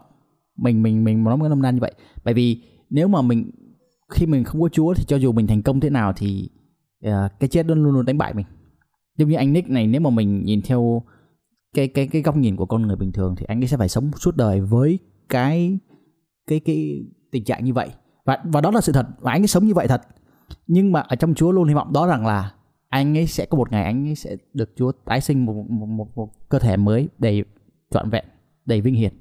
mình 0.58 0.82
mình 0.82 1.04
mình 1.04 1.24
nói 1.24 1.36
một 1.36 1.48
năm 1.48 1.62
nan 1.62 1.74
như 1.74 1.80
vậy. 1.80 1.92
Bởi 2.24 2.34
vì 2.34 2.62
nếu 2.90 3.08
mà 3.08 3.22
mình 3.22 3.50
khi 4.08 4.26
mình 4.26 4.44
không 4.44 4.60
có 4.60 4.68
Chúa 4.68 4.94
thì 4.94 5.04
cho 5.06 5.16
dù 5.16 5.32
mình 5.32 5.46
thành 5.46 5.62
công 5.62 5.80
thế 5.80 5.90
nào 5.90 6.12
thì 6.16 6.48
uh, 7.06 7.12
cái 7.40 7.48
chết 7.48 7.66
luôn 7.66 7.84
luôn 7.84 8.04
đánh 8.04 8.18
bại 8.18 8.34
mình. 8.34 8.46
Giống 9.18 9.28
như 9.28 9.36
anh 9.36 9.52
Nick 9.52 9.70
này 9.70 9.86
nếu 9.86 10.00
mà 10.00 10.10
mình 10.10 10.44
nhìn 10.44 10.62
theo 10.62 11.02
cái 11.74 11.88
cái 11.88 12.06
cái 12.06 12.22
góc 12.22 12.36
nhìn 12.36 12.56
của 12.56 12.66
con 12.66 12.82
người 12.82 12.96
bình 12.96 13.12
thường 13.12 13.34
thì 13.36 13.44
anh 13.48 13.62
ấy 13.62 13.68
sẽ 13.68 13.76
phải 13.76 13.88
sống 13.88 14.10
suốt 14.16 14.36
đời 14.36 14.60
với 14.60 14.98
cái 15.28 15.78
cái 16.46 16.60
cái 16.60 17.04
tình 17.30 17.44
trạng 17.44 17.64
như 17.64 17.72
vậy. 17.72 17.88
Và 18.24 18.38
và 18.44 18.60
đó 18.60 18.70
là 18.70 18.80
sự 18.80 18.92
thật 18.92 19.06
và 19.20 19.32
anh 19.32 19.42
ấy 19.42 19.48
sống 19.48 19.66
như 19.66 19.74
vậy 19.74 19.88
thật. 19.88 20.02
Nhưng 20.66 20.92
mà 20.92 21.00
ở 21.00 21.16
trong 21.16 21.34
Chúa 21.34 21.52
luôn 21.52 21.68
hy 21.68 21.74
vọng 21.74 21.92
đó 21.92 22.06
rằng 22.06 22.26
là 22.26 22.52
anh 22.88 23.18
ấy 23.18 23.26
sẽ 23.26 23.46
có 23.46 23.58
một 23.58 23.72
ngày 23.72 23.84
anh 23.84 24.08
ấy 24.08 24.14
sẽ 24.14 24.36
được 24.54 24.70
Chúa 24.76 24.92
tái 24.92 25.20
sinh 25.20 25.44
một 25.46 25.54
một 25.68 25.86
một, 25.86 26.16
một 26.16 26.48
cơ 26.48 26.58
thể 26.58 26.76
mới 26.76 27.08
đầy 27.18 27.44
trọn 27.90 28.10
vẹn 28.10 28.24
đầy 28.64 28.80
vinh 28.80 28.94
hiển 28.94 29.12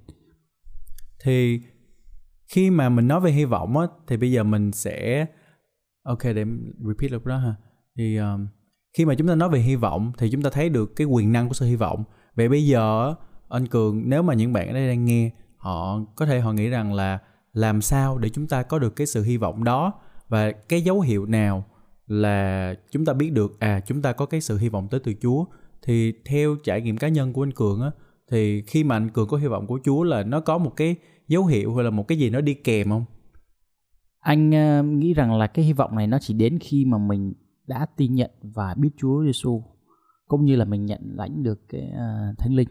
thì 1.27 1.61
khi 2.47 2.69
mà 2.69 2.89
mình 2.89 3.07
nói 3.07 3.19
về 3.19 3.31
hy 3.31 3.45
vọng 3.45 3.77
á 3.77 3.87
thì 4.07 4.17
bây 4.17 4.31
giờ 4.31 4.43
mình 4.43 4.71
sẽ 4.71 5.25
ok 6.03 6.23
để 6.23 6.45
repeat 6.87 7.11
lúc 7.11 7.25
đó 7.25 7.37
ha. 7.37 7.55
Thì 7.97 8.17
um, 8.17 8.47
khi 8.93 9.05
mà 9.05 9.15
chúng 9.15 9.27
ta 9.27 9.35
nói 9.35 9.49
về 9.49 9.59
hy 9.59 9.75
vọng 9.75 10.11
thì 10.17 10.31
chúng 10.31 10.41
ta 10.41 10.49
thấy 10.49 10.69
được 10.69 10.95
cái 10.95 11.07
quyền 11.07 11.31
năng 11.31 11.47
của 11.47 11.53
sự 11.53 11.65
hy 11.65 11.75
vọng. 11.75 12.03
Vậy 12.35 12.49
bây 12.49 12.65
giờ 12.65 13.13
anh 13.49 13.67
cường 13.67 14.09
nếu 14.09 14.21
mà 14.21 14.33
những 14.33 14.53
bạn 14.53 14.67
ở 14.67 14.73
đây 14.73 14.87
đang 14.87 15.05
nghe 15.05 15.31
họ 15.57 15.99
có 16.15 16.25
thể 16.25 16.39
họ 16.39 16.53
nghĩ 16.53 16.69
rằng 16.69 16.93
là 16.93 17.19
làm 17.53 17.81
sao 17.81 18.17
để 18.17 18.29
chúng 18.29 18.47
ta 18.47 18.63
có 18.63 18.79
được 18.79 18.95
cái 18.95 19.07
sự 19.07 19.23
hy 19.23 19.37
vọng 19.37 19.63
đó? 19.63 19.93
Và 20.27 20.51
cái 20.51 20.81
dấu 20.81 21.01
hiệu 21.01 21.25
nào 21.25 21.65
là 22.07 22.73
chúng 22.91 23.05
ta 23.05 23.13
biết 23.13 23.29
được 23.29 23.59
à 23.59 23.79
chúng 23.79 24.01
ta 24.01 24.11
có 24.11 24.25
cái 24.25 24.41
sự 24.41 24.57
hy 24.57 24.69
vọng 24.69 24.87
tới 24.91 24.99
từ 25.03 25.13
Chúa? 25.21 25.45
Thì 25.81 26.13
theo 26.25 26.55
trải 26.63 26.81
nghiệm 26.81 26.97
cá 26.97 27.07
nhân 27.07 27.33
của 27.33 27.43
anh 27.43 27.53
Cường 27.53 27.81
á 27.81 27.91
thì 28.31 28.61
khi 28.61 28.83
mà 28.83 28.95
anh 28.95 29.09
Cường 29.09 29.27
có 29.27 29.37
hy 29.37 29.47
vọng 29.47 29.67
của 29.67 29.79
Chúa 29.83 30.03
là 30.03 30.23
nó 30.23 30.39
có 30.39 30.57
một 30.57 30.73
cái 30.75 30.95
dấu 31.27 31.45
hiệu 31.45 31.75
hay 31.75 31.83
là 31.83 31.89
một 31.89 32.07
cái 32.07 32.17
gì 32.17 32.29
nó 32.29 32.41
đi 32.41 32.53
kèm 32.53 32.89
không? 32.89 33.05
Anh 34.19 34.49
uh, 34.49 34.85
nghĩ 34.85 35.13
rằng 35.13 35.37
là 35.37 35.47
cái 35.47 35.65
hy 35.65 35.73
vọng 35.73 35.95
này 35.95 36.07
nó 36.07 36.17
chỉ 36.21 36.33
đến 36.33 36.59
khi 36.59 36.85
mà 36.85 36.97
mình 36.97 37.33
đã 37.67 37.85
tin 37.97 38.15
nhận 38.15 38.31
và 38.41 38.75
biết 38.77 38.89
Chúa 38.97 39.23
Giêsu 39.25 39.63
cũng 40.27 40.45
như 40.45 40.55
là 40.55 40.65
mình 40.65 40.85
nhận 40.85 41.01
lãnh 41.15 41.43
được 41.43 41.69
cái 41.69 41.81
uh, 41.81 42.37
thánh 42.37 42.53
linh. 42.53 42.69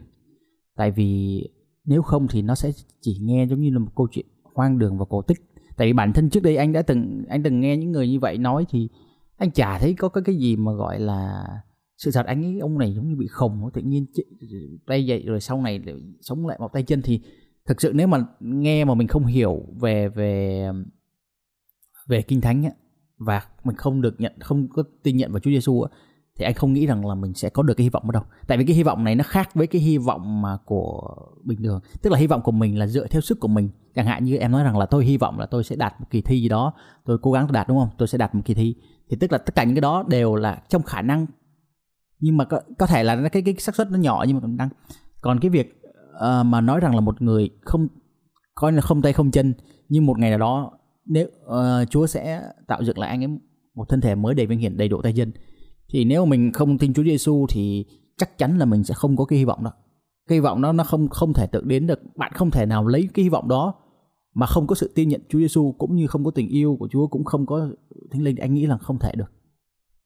Tại 0.75 0.91
vì 0.91 1.41
nếu 1.85 2.01
không 2.01 2.27
thì 2.27 2.41
nó 2.41 2.55
sẽ 2.55 2.71
chỉ 3.01 3.17
nghe 3.21 3.45
giống 3.45 3.61
như 3.61 3.69
là 3.69 3.79
một 3.79 3.91
câu 3.95 4.07
chuyện 4.11 4.25
hoang 4.55 4.79
đường 4.79 4.97
và 4.97 5.05
cổ 5.09 5.21
tích. 5.21 5.37
Tại 5.77 5.87
vì 5.87 5.93
bản 5.93 6.13
thân 6.13 6.29
trước 6.29 6.43
đây 6.43 6.57
anh 6.57 6.73
đã 6.73 6.81
từng 6.81 7.23
anh 7.29 7.43
từng 7.43 7.59
nghe 7.59 7.77
những 7.77 7.91
người 7.91 8.07
như 8.07 8.19
vậy 8.19 8.37
nói 8.37 8.65
thì 8.69 8.89
anh 9.37 9.51
chả 9.51 9.79
thấy 9.79 9.93
có 9.93 10.09
cái 10.09 10.23
cái 10.25 10.35
gì 10.35 10.55
mà 10.55 10.71
gọi 10.71 10.99
là 10.99 11.47
sự 11.97 12.11
thật 12.13 12.25
anh 12.25 12.45
ấy 12.45 12.59
ông 12.59 12.77
này 12.77 12.93
giống 12.93 13.09
như 13.09 13.15
bị 13.15 13.27
khùng 13.27 13.69
tự 13.73 13.81
nhiên 13.81 14.05
tay 14.87 15.05
dậy 15.05 15.23
rồi 15.25 15.41
sau 15.41 15.61
này 15.61 15.81
sống 16.21 16.47
lại 16.47 16.57
một 16.59 16.73
tay 16.73 16.83
chân 16.83 17.01
thì 17.01 17.21
thực 17.67 17.81
sự 17.81 17.91
nếu 17.95 18.07
mà 18.07 18.25
nghe 18.39 18.85
mà 18.85 18.93
mình 18.93 19.07
không 19.07 19.25
hiểu 19.25 19.65
về 19.79 20.09
về 20.09 20.69
về 22.07 22.21
kinh 22.21 22.41
thánh 22.41 22.65
ấy, 22.65 22.73
và 23.17 23.41
mình 23.63 23.75
không 23.75 24.01
được 24.01 24.21
nhận 24.21 24.33
không 24.39 24.67
có 24.67 24.83
tin 25.03 25.17
nhận 25.17 25.31
vào 25.31 25.39
Chúa 25.39 25.51
Giêsu 25.51 25.85
thì 26.37 26.45
anh 26.45 26.53
không 26.53 26.73
nghĩ 26.73 26.85
rằng 26.85 27.05
là 27.05 27.15
mình 27.15 27.33
sẽ 27.33 27.49
có 27.49 27.63
được 27.63 27.73
cái 27.73 27.83
hy 27.83 27.89
vọng 27.89 28.03
ở 28.03 28.11
đâu. 28.11 28.23
Tại 28.47 28.57
vì 28.57 28.65
cái 28.65 28.75
hy 28.75 28.83
vọng 28.83 29.03
này 29.03 29.15
nó 29.15 29.23
khác 29.27 29.49
với 29.53 29.67
cái 29.67 29.81
hy 29.81 29.97
vọng 29.97 30.41
mà 30.41 30.57
của 30.65 31.15
bình 31.43 31.63
thường. 31.63 31.79
Tức 32.01 32.09
là 32.09 32.19
hy 32.19 32.27
vọng 32.27 32.41
của 32.41 32.51
mình 32.51 32.79
là 32.79 32.87
dựa 32.87 33.07
theo 33.07 33.21
sức 33.21 33.39
của 33.39 33.47
mình. 33.47 33.69
Chẳng 33.95 34.05
hạn 34.05 34.23
như 34.23 34.37
em 34.37 34.51
nói 34.51 34.63
rằng 34.63 34.77
là 34.77 34.85
tôi 34.85 35.05
hy 35.05 35.17
vọng 35.17 35.39
là 35.39 35.45
tôi 35.45 35.63
sẽ 35.63 35.75
đạt 35.75 35.93
một 35.99 36.05
kỳ 36.09 36.21
thi 36.21 36.41
gì 36.41 36.49
đó 36.49 36.73
tôi 37.05 37.17
cố 37.21 37.31
gắng 37.31 37.51
đạt 37.51 37.67
đúng 37.67 37.79
không? 37.79 37.89
Tôi 37.97 38.07
sẽ 38.07 38.17
đạt 38.17 38.35
một 38.35 38.41
kỳ 38.45 38.53
thi. 38.53 38.75
Thì 39.09 39.17
tức 39.19 39.31
là 39.31 39.37
tất 39.37 39.55
cả 39.55 39.63
những 39.63 39.75
cái 39.75 39.81
đó 39.81 40.03
đều 40.07 40.35
là 40.35 40.61
trong 40.69 40.83
khả 40.83 41.01
năng. 41.01 41.25
Nhưng 42.19 42.37
mà 42.37 42.45
có, 42.45 42.61
có 42.77 42.85
thể 42.85 43.03
là 43.03 43.29
cái 43.31 43.41
cái 43.41 43.55
xác 43.59 43.75
suất 43.75 43.91
nó 43.91 43.97
nhỏ 43.97 44.23
nhưng 44.27 44.35
mà 44.35 44.41
còn 44.41 44.57
đang 44.57 44.69
còn 45.21 45.39
cái 45.39 45.49
việc 45.49 45.76
uh, 46.17 46.45
mà 46.45 46.61
nói 46.61 46.79
rằng 46.79 46.95
là 46.95 47.01
một 47.01 47.21
người 47.21 47.49
không 47.61 47.87
coi 48.55 48.71
là 48.71 48.81
không 48.81 49.01
tay 49.01 49.13
không 49.13 49.31
chân 49.31 49.53
nhưng 49.89 50.05
một 50.05 50.19
ngày 50.19 50.29
nào 50.29 50.39
đó 50.39 50.71
nếu 51.05 51.27
uh, 51.45 51.89
Chúa 51.89 52.07
sẽ 52.07 52.41
tạo 52.67 52.83
dựng 52.83 52.99
lại 52.99 53.09
anh 53.09 53.23
ấy 53.23 53.39
một 53.75 53.89
thân 53.89 54.01
thể 54.01 54.15
mới 54.15 54.35
đầy 54.35 54.45
vinh 54.45 54.59
hiển 54.59 54.77
đầy 54.77 54.87
độ 54.87 55.01
tay 55.01 55.13
chân 55.13 55.31
thì 55.89 56.05
nếu 56.05 56.25
mình 56.25 56.51
không 56.51 56.77
tin 56.77 56.93
Chúa 56.93 57.03
Giêsu 57.03 57.45
thì 57.49 57.85
chắc 58.17 58.37
chắn 58.37 58.57
là 58.57 58.65
mình 58.65 58.83
sẽ 58.83 58.93
không 58.93 59.17
có 59.17 59.25
cái 59.25 59.39
hy 59.39 59.45
vọng 59.45 59.63
đó. 59.63 59.71
Cái 60.27 60.35
hy 60.35 60.39
vọng 60.39 60.61
đó 60.61 60.71
nó 60.73 60.83
không 60.83 61.09
không 61.09 61.33
thể 61.33 61.47
tự 61.47 61.61
đến 61.61 61.87
được. 61.87 61.99
Bạn 62.15 62.31
không 62.35 62.51
thể 62.51 62.65
nào 62.65 62.87
lấy 62.87 63.09
cái 63.13 63.23
hy 63.23 63.29
vọng 63.29 63.47
đó 63.47 63.73
mà 64.33 64.45
không 64.45 64.67
có 64.67 64.75
sự 64.75 64.91
tin 64.95 65.09
nhận 65.09 65.21
Chúa 65.29 65.39
Giêsu 65.39 65.75
cũng 65.77 65.95
như 65.95 66.07
không 66.07 66.25
có 66.25 66.31
tình 66.31 66.47
yêu 66.47 66.77
của 66.79 66.87
Chúa 66.91 67.07
cũng 67.07 67.23
không 67.23 67.45
có 67.45 67.69
thánh 68.11 68.21
linh. 68.21 68.35
Anh 68.35 68.53
nghĩ 68.53 68.65
là 68.65 68.77
không 68.77 68.99
thể 68.99 69.11
được. 69.17 69.31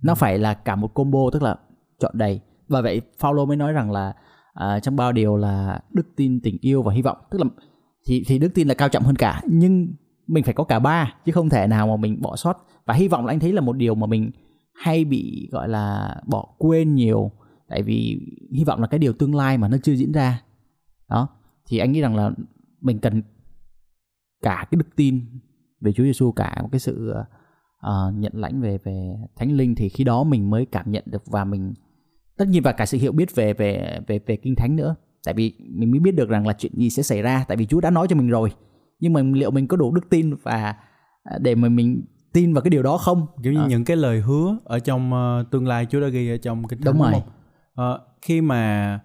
Nó 0.04 0.16
phải 0.16 0.40
là 0.40 0.54
cả 0.54 0.76
một 0.76 0.94
combo 0.94 1.30
tức 1.34 1.42
là 1.42 1.56
chọn 2.00 2.18
đầy. 2.18 2.40
Và 2.68 2.82
vậy 2.82 3.02
Paulo 3.22 3.46
mới 3.46 3.58
nói 3.58 3.74
rằng 3.74 3.92
là 3.92 4.14
à, 4.54 4.80
trong 4.80 4.96
bao 4.96 5.12
điều 5.12 5.38
là 5.38 5.80
đức 5.94 6.08
tin 6.16 6.40
tình 6.40 6.58
yêu 6.62 6.84
và 6.84 6.94
hy 6.94 7.02
vọng. 7.02 7.18
Tức 7.32 7.42
là 7.42 7.46
thì 8.06 8.24
thì 8.28 8.40
đức 8.40 8.52
tin 8.54 8.68
là 8.68 8.74
cao 8.74 8.90
trọng 8.90 9.04
hơn 9.04 9.16
cả 9.16 9.42
nhưng 9.48 9.94
mình 10.28 10.44
phải 10.44 10.54
có 10.54 10.64
cả 10.64 10.80
ba 10.80 11.14
chứ 11.26 11.32
không 11.32 11.50
thể 11.50 11.68
nào 11.68 11.88
mà 11.88 11.96
mình 11.96 12.22
bỏ 12.22 12.36
sót. 12.36 12.58
Và 12.86 12.94
hy 12.94 13.08
vọng 13.08 13.26
là 13.26 13.34
anh 13.34 13.40
thấy 13.40 13.54
là 13.54 13.62
một 13.62 13.74
điều 13.74 13.96
mà 13.96 14.08
mình 14.08 14.32
hay 14.74 15.06
bị 15.06 15.50
gọi 15.52 15.70
là 15.70 16.16
bỏ 16.28 16.48
quên 16.58 16.96
nhiều. 16.96 17.32
Tại 17.68 17.84
vì 17.84 18.20
hy 18.54 18.64
vọng 18.64 18.82
là 18.82 18.88
cái 18.88 19.00
điều 19.00 19.14
tương 19.14 19.36
lai 19.36 19.58
mà 19.58 19.68
nó 19.68 19.78
chưa 19.84 19.94
diễn 19.94 20.12
ra. 20.12 20.42
Đó 21.10 21.28
thì 21.68 21.78
anh 21.78 21.92
nghĩ 21.92 22.02
rằng 22.02 22.16
là 22.16 22.32
mình 22.82 23.00
cần 23.00 23.22
cả 24.42 24.68
cái 24.72 24.78
đức 24.78 24.96
tin 24.96 25.26
về 25.82 25.94
Chúa 25.94 26.04
Giêsu 26.04 26.32
cả 26.32 26.58
một 26.62 26.70
cái 26.72 26.80
sự 26.80 27.14
uh, 27.88 28.16
nhận 28.16 28.34
lãnh 28.36 28.62
về 28.62 28.78
về 28.84 29.16
Thánh 29.36 29.52
Linh 29.52 29.76
thì 29.76 29.90
khi 29.90 30.04
đó 30.04 30.24
mình 30.24 30.50
mới 30.50 30.66
cảm 30.66 30.92
nhận 30.92 31.04
được 31.06 31.24
và 31.26 31.46
mình 31.46 31.74
tất 32.42 32.48
nhiên 32.48 32.64
và 32.64 32.72
cả 32.72 32.86
sự 32.86 32.98
hiểu 32.98 33.12
biết 33.12 33.36
về 33.36 33.54
về 33.54 34.00
về 34.08 34.20
về 34.26 34.36
kinh 34.36 34.56
thánh 34.56 34.76
nữa. 34.76 34.96
Tại 35.26 35.34
vì 35.34 35.54
mình 35.60 35.92
mới 35.92 36.00
biết 36.00 36.12
được 36.12 36.30
rằng 36.30 36.48
là 36.48 36.54
chuyện 36.54 36.72
gì 36.76 36.90
sẽ 36.90 37.04
xảy 37.04 37.22
ra 37.22 37.46
tại 37.48 37.58
vì 37.58 37.66
Chúa 37.66 37.82
đã 37.82 37.90
nói 37.90 38.08
cho 38.10 38.16
mình 38.16 38.28
rồi. 38.28 38.52
Nhưng 39.00 39.14
mà 39.14 39.22
liệu 39.22 39.52
mình 39.52 39.68
có 39.68 39.78
đủ 39.78 39.92
đức 39.96 40.10
tin 40.10 40.36
và 40.44 40.76
à, 41.24 41.38
để 41.40 41.56
mà 41.56 41.70
mình 41.70 42.06
tin 42.34 42.54
vào 42.54 42.62
cái 42.62 42.70
điều 42.70 42.84
đó 42.84 42.98
không? 42.98 43.28
Kiểu 43.44 43.54
như 43.54 43.60
à. 43.60 43.68
những 43.68 43.86
cái 43.86 43.98
lời 43.98 44.20
hứa 44.20 44.58
ở 44.64 44.80
trong 44.80 45.14
uh, 45.14 45.52
tương 45.52 45.68
lai 45.68 45.86
Chúa 45.90 46.02
đã 46.02 46.08
ghi 46.08 46.30
ở 46.30 46.38
trong 46.38 46.68
kinh 46.68 46.82
thánh 46.82 46.94
đúng, 46.94 47.04
đúng 47.04 47.12
rồi. 47.12 47.22
không? 47.76 47.92
Uh, 47.94 48.02
khi 48.22 48.42
mà 48.42 49.00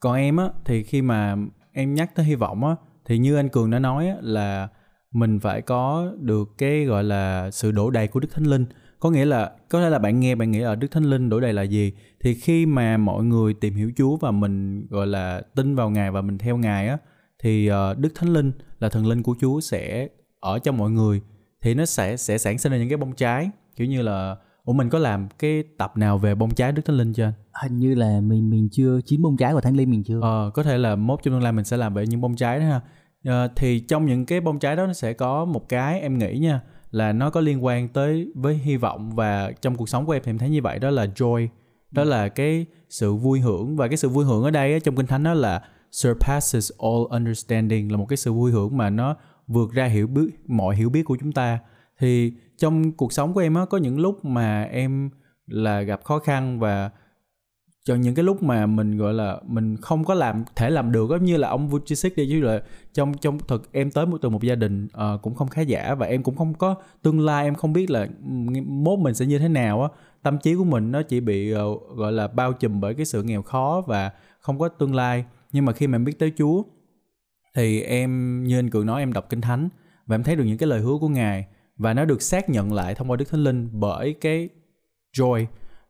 còn 0.00 0.16
em 0.16 0.36
á 0.36 0.48
thì 0.64 0.82
khi 0.82 1.02
mà 1.02 1.36
em 1.72 1.94
nhắc 1.94 2.14
tới 2.14 2.26
hy 2.26 2.34
vọng 2.34 2.64
á 2.64 2.76
thì 3.04 3.18
như 3.18 3.36
anh 3.36 3.48
cường 3.48 3.70
đã 3.70 3.78
nói 3.78 4.08
á, 4.08 4.16
là 4.20 4.68
mình 5.12 5.40
phải 5.40 5.62
có 5.62 6.12
được 6.20 6.48
cái 6.58 6.84
gọi 6.84 7.04
là 7.04 7.50
sự 7.50 7.72
đổ 7.72 7.90
đầy 7.90 8.08
của 8.08 8.20
đức 8.20 8.28
thánh 8.32 8.44
linh 8.44 8.64
có 9.00 9.10
nghĩa 9.10 9.24
là 9.24 9.50
có 9.68 9.80
thể 9.80 9.90
là 9.90 9.98
bạn 9.98 10.20
nghe 10.20 10.34
bạn 10.34 10.50
nghĩ 10.50 10.60
ở 10.60 10.74
đức 10.74 10.90
thánh 10.90 11.04
linh 11.04 11.28
đổ 11.28 11.40
đầy 11.40 11.52
là 11.52 11.62
gì? 11.62 11.92
Thì 12.20 12.34
khi 12.34 12.66
mà 12.66 12.96
mọi 12.96 13.24
người 13.24 13.54
tìm 13.54 13.74
hiểu 13.74 13.92
chúa 13.96 14.16
và 14.16 14.30
mình 14.30 14.86
gọi 14.90 15.06
là 15.06 15.42
tin 15.54 15.74
vào 15.74 15.90
ngài 15.90 16.10
và 16.10 16.20
mình 16.20 16.38
theo 16.38 16.56
ngài 16.56 16.88
á 16.88 16.98
thì 17.42 17.70
uh, 17.70 17.98
đức 17.98 18.08
thánh 18.14 18.32
linh 18.32 18.52
là 18.80 18.88
thần 18.88 19.06
linh 19.06 19.22
của 19.22 19.34
chúa 19.40 19.60
sẽ 19.60 20.08
ở 20.40 20.58
trong 20.58 20.76
mọi 20.76 20.90
người. 20.90 21.20
Thì 21.62 21.74
nó 21.74 21.84
sẽ 21.86 22.16
sẽ 22.16 22.38
sản 22.38 22.58
sinh 22.58 22.72
ra 22.72 22.78
những 22.78 22.88
cái 22.88 22.96
bông 22.96 23.12
trái. 23.12 23.50
Kiểu 23.76 23.86
như 23.86 24.02
là 24.02 24.36
ủa 24.64 24.72
mình 24.72 24.88
có 24.88 24.98
làm 24.98 25.28
cái 25.38 25.64
tập 25.78 25.96
nào 25.96 26.18
về 26.18 26.34
bông 26.34 26.54
trái 26.54 26.72
đức 26.72 26.84
thánh 26.84 26.96
linh 26.96 27.12
chưa 27.12 27.24
anh? 27.24 27.32
Hình 27.62 27.78
như 27.78 27.94
là 27.94 28.20
mình 28.20 28.50
mình 28.50 28.68
chưa 28.72 29.00
chín 29.04 29.22
bông 29.22 29.36
trái 29.36 29.52
của 29.52 29.60
thánh 29.60 29.76
linh 29.76 29.90
mình 29.90 30.02
chưa. 30.04 30.20
Ờ 30.22 30.50
có 30.54 30.62
thể 30.62 30.78
là 30.78 30.96
mốt 30.96 31.20
trong 31.22 31.34
tương 31.34 31.42
lai 31.42 31.52
mình 31.52 31.64
sẽ 31.64 31.76
làm 31.76 31.94
về 31.94 32.06
những 32.06 32.20
bông 32.20 32.36
trái 32.36 32.58
đó 32.58 32.64
ha. 32.64 32.80
Ờ, 33.24 33.48
thì 33.56 33.80
trong 33.80 34.06
những 34.06 34.26
cái 34.26 34.40
bông 34.40 34.58
trái 34.58 34.76
đó 34.76 34.86
nó 34.86 34.92
sẽ 34.92 35.12
có 35.12 35.44
một 35.44 35.68
cái 35.68 36.00
em 36.00 36.18
nghĩ 36.18 36.38
nha 36.38 36.60
là 36.90 37.12
nó 37.12 37.30
có 37.30 37.40
liên 37.40 37.64
quan 37.64 37.88
tới 37.88 38.32
với 38.34 38.54
hy 38.54 38.76
vọng 38.76 39.10
và 39.14 39.52
trong 39.60 39.74
cuộc 39.74 39.88
sống 39.88 40.06
của 40.06 40.12
em 40.12 40.22
thì 40.24 40.30
em 40.30 40.38
thấy 40.38 40.50
như 40.50 40.62
vậy, 40.62 40.78
đó 40.78 40.90
là 40.90 41.06
joy, 41.06 41.48
đó 41.90 42.04
là 42.04 42.28
cái 42.28 42.66
sự 42.88 43.14
vui 43.14 43.40
hưởng. 43.40 43.76
Và 43.76 43.88
cái 43.88 43.96
sự 43.96 44.08
vui 44.08 44.24
hưởng 44.24 44.42
ở 44.42 44.50
đây 44.50 44.80
trong 44.80 44.96
kinh 44.96 45.06
thánh 45.06 45.22
đó 45.22 45.34
là 45.34 45.62
surpasses 45.90 46.72
all 46.78 47.04
understanding, 47.10 47.92
là 47.92 47.98
một 47.98 48.06
cái 48.08 48.16
sự 48.16 48.32
vui 48.32 48.52
hưởng 48.52 48.76
mà 48.76 48.90
nó 48.90 49.16
vượt 49.46 49.72
ra 49.72 49.84
hiểu 49.84 50.06
biết, 50.06 50.30
mọi 50.46 50.76
hiểu 50.76 50.90
biết 50.90 51.02
của 51.02 51.16
chúng 51.20 51.32
ta. 51.32 51.58
Thì 51.98 52.32
trong 52.58 52.92
cuộc 52.92 53.12
sống 53.12 53.34
của 53.34 53.40
em 53.40 53.54
á, 53.54 53.64
có 53.64 53.78
những 53.78 54.00
lúc 54.00 54.24
mà 54.24 54.62
em 54.62 55.10
là 55.46 55.80
gặp 55.80 56.04
khó 56.04 56.18
khăn 56.18 56.60
và 56.60 56.90
cho 57.88 57.94
những 57.94 58.14
cái 58.14 58.24
lúc 58.24 58.42
mà 58.42 58.66
mình 58.66 58.96
gọi 58.96 59.14
là 59.14 59.40
mình 59.46 59.76
không 59.76 60.04
có 60.04 60.14
làm 60.14 60.44
thể 60.56 60.70
làm 60.70 60.92
được 60.92 61.10
giống 61.10 61.24
như 61.24 61.36
là 61.36 61.48
ông 61.48 61.68
Vucic 61.68 62.16
đi 62.16 62.28
chứ 62.30 62.40
là 62.40 62.62
trong 62.94 63.14
trong 63.14 63.38
thực 63.38 63.72
em 63.72 63.90
tới 63.90 64.06
từ 64.22 64.28
một 64.28 64.42
gia 64.42 64.54
đình 64.54 64.84
uh, 64.86 65.22
cũng 65.22 65.34
không 65.34 65.48
khá 65.48 65.62
giả 65.62 65.94
và 65.94 66.06
em 66.06 66.22
cũng 66.22 66.36
không 66.36 66.54
có 66.54 66.74
tương 67.02 67.20
lai 67.20 67.44
em 67.44 67.54
không 67.54 67.72
biết 67.72 67.90
là 67.90 68.00
ừ, 68.00 68.60
mốt 68.66 68.98
mình 68.98 69.14
sẽ 69.14 69.26
như 69.26 69.38
thế 69.38 69.48
nào 69.48 69.82
á. 69.82 69.88
Tâm 70.22 70.38
trí 70.38 70.54
của 70.54 70.64
mình 70.64 70.92
nó 70.92 71.02
chỉ 71.02 71.20
bị 71.20 71.54
uh, 71.54 71.82
gọi 71.96 72.12
là 72.12 72.28
bao 72.28 72.52
trùm 72.52 72.80
bởi 72.80 72.94
cái 72.94 73.06
sự 73.06 73.22
nghèo 73.22 73.42
khó 73.42 73.82
và 73.86 74.10
không 74.40 74.58
có 74.58 74.68
tương 74.68 74.94
lai. 74.94 75.24
Nhưng 75.52 75.64
mà 75.64 75.72
khi 75.72 75.86
mà 75.86 75.96
em 75.96 76.04
biết 76.04 76.18
tới 76.18 76.32
Chúa 76.38 76.62
thì 77.54 77.80
em 77.80 78.44
như 78.44 78.58
anh 78.58 78.70
cường 78.70 78.86
nói 78.86 79.02
em 79.02 79.12
đọc 79.12 79.26
kinh 79.28 79.40
thánh 79.40 79.68
và 80.06 80.14
em 80.14 80.22
thấy 80.22 80.36
được 80.36 80.44
những 80.44 80.58
cái 80.58 80.68
lời 80.68 80.80
hứa 80.80 80.98
của 81.00 81.08
ngài. 81.08 81.46
Và 81.76 81.94
nó 81.94 82.04
được 82.04 82.22
xác 82.22 82.50
nhận 82.50 82.72
lại 82.72 82.94
thông 82.94 83.10
qua 83.10 83.16
đức 83.16 83.30
thánh 83.30 83.44
linh 83.44 83.68
bởi 83.72 84.14
cái 84.20 84.48
joy 85.16 85.46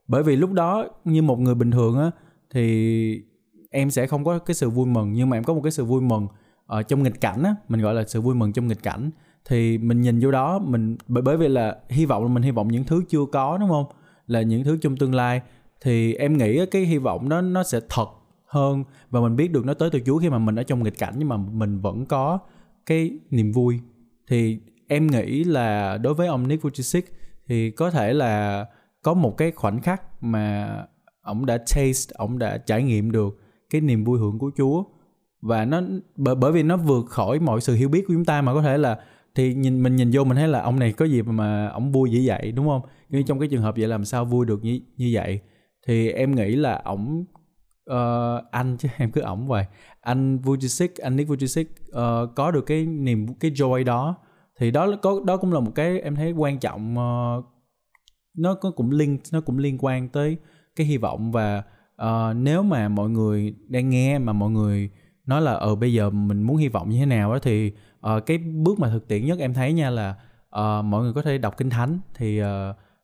bởi 0.08 0.22
vì 0.22 0.36
lúc 0.36 0.52
đó, 0.52 0.86
như 1.04 1.22
một 1.22 1.40
người 1.40 1.54
bình 1.54 1.70
thường 1.70 1.98
á, 1.98 2.10
thì 2.50 3.22
em 3.70 3.90
sẽ 3.90 4.06
không 4.06 4.24
có 4.24 4.38
cái 4.38 4.54
sự 4.54 4.70
vui 4.70 4.86
mừng, 4.86 5.12
nhưng 5.12 5.30
mà 5.30 5.36
em 5.36 5.44
có 5.44 5.54
một 5.54 5.60
cái 5.64 5.72
sự 5.72 5.84
vui 5.84 6.00
mừng 6.00 6.26
ở 6.66 6.82
trong 6.82 7.02
nghịch 7.02 7.20
cảnh 7.20 7.42
á, 7.42 7.54
mình 7.68 7.80
gọi 7.80 7.94
là 7.94 8.04
sự 8.06 8.20
vui 8.20 8.34
mừng 8.34 8.52
trong 8.52 8.66
nghịch 8.66 8.82
cảnh. 8.82 9.10
Thì 9.48 9.78
mình 9.78 10.00
nhìn 10.00 10.20
vô 10.20 10.30
đó, 10.30 10.58
mình, 10.58 10.96
bởi 11.08 11.22
bởi 11.22 11.36
vì 11.36 11.48
là 11.48 11.76
hy 11.88 12.06
vọng 12.06 12.22
là 12.22 12.28
mình 12.28 12.42
hy 12.42 12.50
vọng 12.50 12.68
những 12.68 12.84
thứ 12.84 13.02
chưa 13.08 13.24
có, 13.32 13.58
đúng 13.58 13.68
không? 13.68 13.84
Là 14.26 14.42
những 14.42 14.64
thứ 14.64 14.78
trong 14.80 14.96
tương 14.96 15.14
lai. 15.14 15.40
Thì 15.80 16.14
em 16.14 16.38
nghĩ 16.38 16.66
cái 16.66 16.82
hy 16.82 16.98
vọng 16.98 17.28
đó 17.28 17.40
nó 17.40 17.62
sẽ 17.62 17.80
thật 17.88 18.06
hơn 18.46 18.84
và 19.10 19.20
mình 19.20 19.36
biết 19.36 19.52
được 19.52 19.66
nó 19.66 19.74
tới 19.74 19.90
từ 19.90 20.00
Chúa 20.06 20.18
khi 20.18 20.30
mà 20.30 20.38
mình 20.38 20.58
ở 20.58 20.62
trong 20.62 20.82
nghịch 20.82 20.98
cảnh, 20.98 21.14
nhưng 21.18 21.28
mà 21.28 21.36
mình 21.36 21.80
vẫn 21.80 22.06
có 22.06 22.38
cái 22.86 23.18
niềm 23.30 23.52
vui. 23.52 23.80
Thì 24.28 24.58
em 24.88 25.06
nghĩ 25.06 25.44
là 25.44 25.98
đối 25.98 26.14
với 26.14 26.26
ông 26.26 26.48
Nick 26.48 26.64
Vujicic 26.64 27.02
thì 27.46 27.70
có 27.70 27.90
thể 27.90 28.12
là 28.12 28.66
có 29.08 29.14
một 29.14 29.36
cái 29.36 29.50
khoảnh 29.50 29.80
khắc 29.80 30.02
mà 30.22 30.76
ông 31.22 31.46
đã 31.46 31.58
taste 31.58 32.14
ông 32.14 32.38
đã 32.38 32.58
trải 32.58 32.82
nghiệm 32.82 33.10
được 33.10 33.40
cái 33.70 33.80
niềm 33.80 34.04
vui 34.04 34.18
hưởng 34.18 34.38
của 34.38 34.50
Chúa 34.56 34.84
và 35.40 35.64
nó 35.64 35.80
bởi 36.16 36.34
bởi 36.34 36.52
vì 36.52 36.62
nó 36.62 36.76
vượt 36.76 37.06
khỏi 37.06 37.40
mọi 37.40 37.60
sự 37.60 37.74
hiểu 37.74 37.88
biết 37.88 38.04
của 38.08 38.14
chúng 38.14 38.24
ta 38.24 38.42
mà 38.42 38.54
có 38.54 38.62
thể 38.62 38.78
là 38.78 38.98
thì 39.34 39.54
nhìn 39.54 39.82
mình 39.82 39.96
nhìn 39.96 40.10
vô 40.12 40.24
mình 40.24 40.36
thấy 40.36 40.48
là 40.48 40.62
ông 40.62 40.78
này 40.78 40.92
có 40.92 41.04
gì 41.04 41.22
mà 41.22 41.68
ông 41.68 41.92
vui 41.92 42.10
dữ 42.10 42.20
vậy 42.24 42.52
đúng 42.52 42.66
không? 42.66 42.82
Nhưng 43.08 43.26
trong 43.26 43.38
cái 43.38 43.48
trường 43.48 43.62
hợp 43.62 43.74
vậy 43.76 43.88
làm 43.88 44.04
sao 44.04 44.24
vui 44.24 44.46
được 44.46 44.64
như 44.64 44.80
như 44.96 45.10
vậy? 45.12 45.40
Thì 45.86 46.10
em 46.10 46.34
nghĩ 46.34 46.56
là 46.56 46.82
ổng 46.84 47.24
uh, 47.90 48.50
anh 48.50 48.76
chứ 48.78 48.88
em 48.98 49.10
cứ 49.10 49.20
ổng 49.20 49.48
vậy 49.48 49.64
anh 50.00 50.38
Vujicic 50.38 50.88
anh 51.02 51.16
Nick 51.16 51.30
Vujicic 51.30 51.64
uh, 51.64 51.92
ờ, 51.92 52.28
có 52.36 52.50
được 52.50 52.66
cái 52.66 52.86
niềm 52.86 53.34
cái 53.40 53.50
joy 53.50 53.84
đó 53.84 54.16
thì 54.58 54.70
đó 54.70 54.88
có 55.02 55.20
đó 55.26 55.36
cũng 55.36 55.52
là 55.52 55.60
một 55.60 55.72
cái 55.74 56.00
em 56.00 56.16
thấy 56.16 56.32
quan 56.32 56.58
trọng 56.58 56.96
uh, 56.98 57.57
nó 58.38 58.54
có 58.54 58.70
cũng 58.70 58.90
liên 58.90 59.18
nó 59.32 59.40
cũng 59.40 59.58
liên 59.58 59.76
quan 59.80 60.08
tới 60.08 60.36
cái 60.76 60.86
hy 60.86 60.96
vọng 60.96 61.32
và 61.32 61.62
uh, 62.02 62.36
nếu 62.36 62.62
mà 62.62 62.88
mọi 62.88 63.10
người 63.10 63.54
đang 63.68 63.90
nghe 63.90 64.18
mà 64.18 64.32
mọi 64.32 64.50
người 64.50 64.90
nói 65.26 65.42
là 65.42 65.52
ờ 65.52 65.74
bây 65.74 65.92
giờ 65.92 66.10
mình 66.10 66.42
muốn 66.42 66.56
hy 66.56 66.68
vọng 66.68 66.88
như 66.88 66.98
thế 66.98 67.06
nào 67.06 67.32
đó 67.32 67.38
thì 67.42 67.72
uh, 68.06 68.26
cái 68.26 68.38
bước 68.38 68.78
mà 68.78 68.88
thực 68.88 69.08
tiễn 69.08 69.26
nhất 69.26 69.38
em 69.38 69.54
thấy 69.54 69.72
nha 69.72 69.90
là 69.90 70.14
uh, 70.48 70.84
mọi 70.84 71.02
người 71.02 71.12
có 71.12 71.22
thể 71.22 71.38
đọc 71.38 71.56
kinh 71.56 71.70
thánh. 71.70 71.98
Thì 72.14 72.42
uh, 72.42 72.46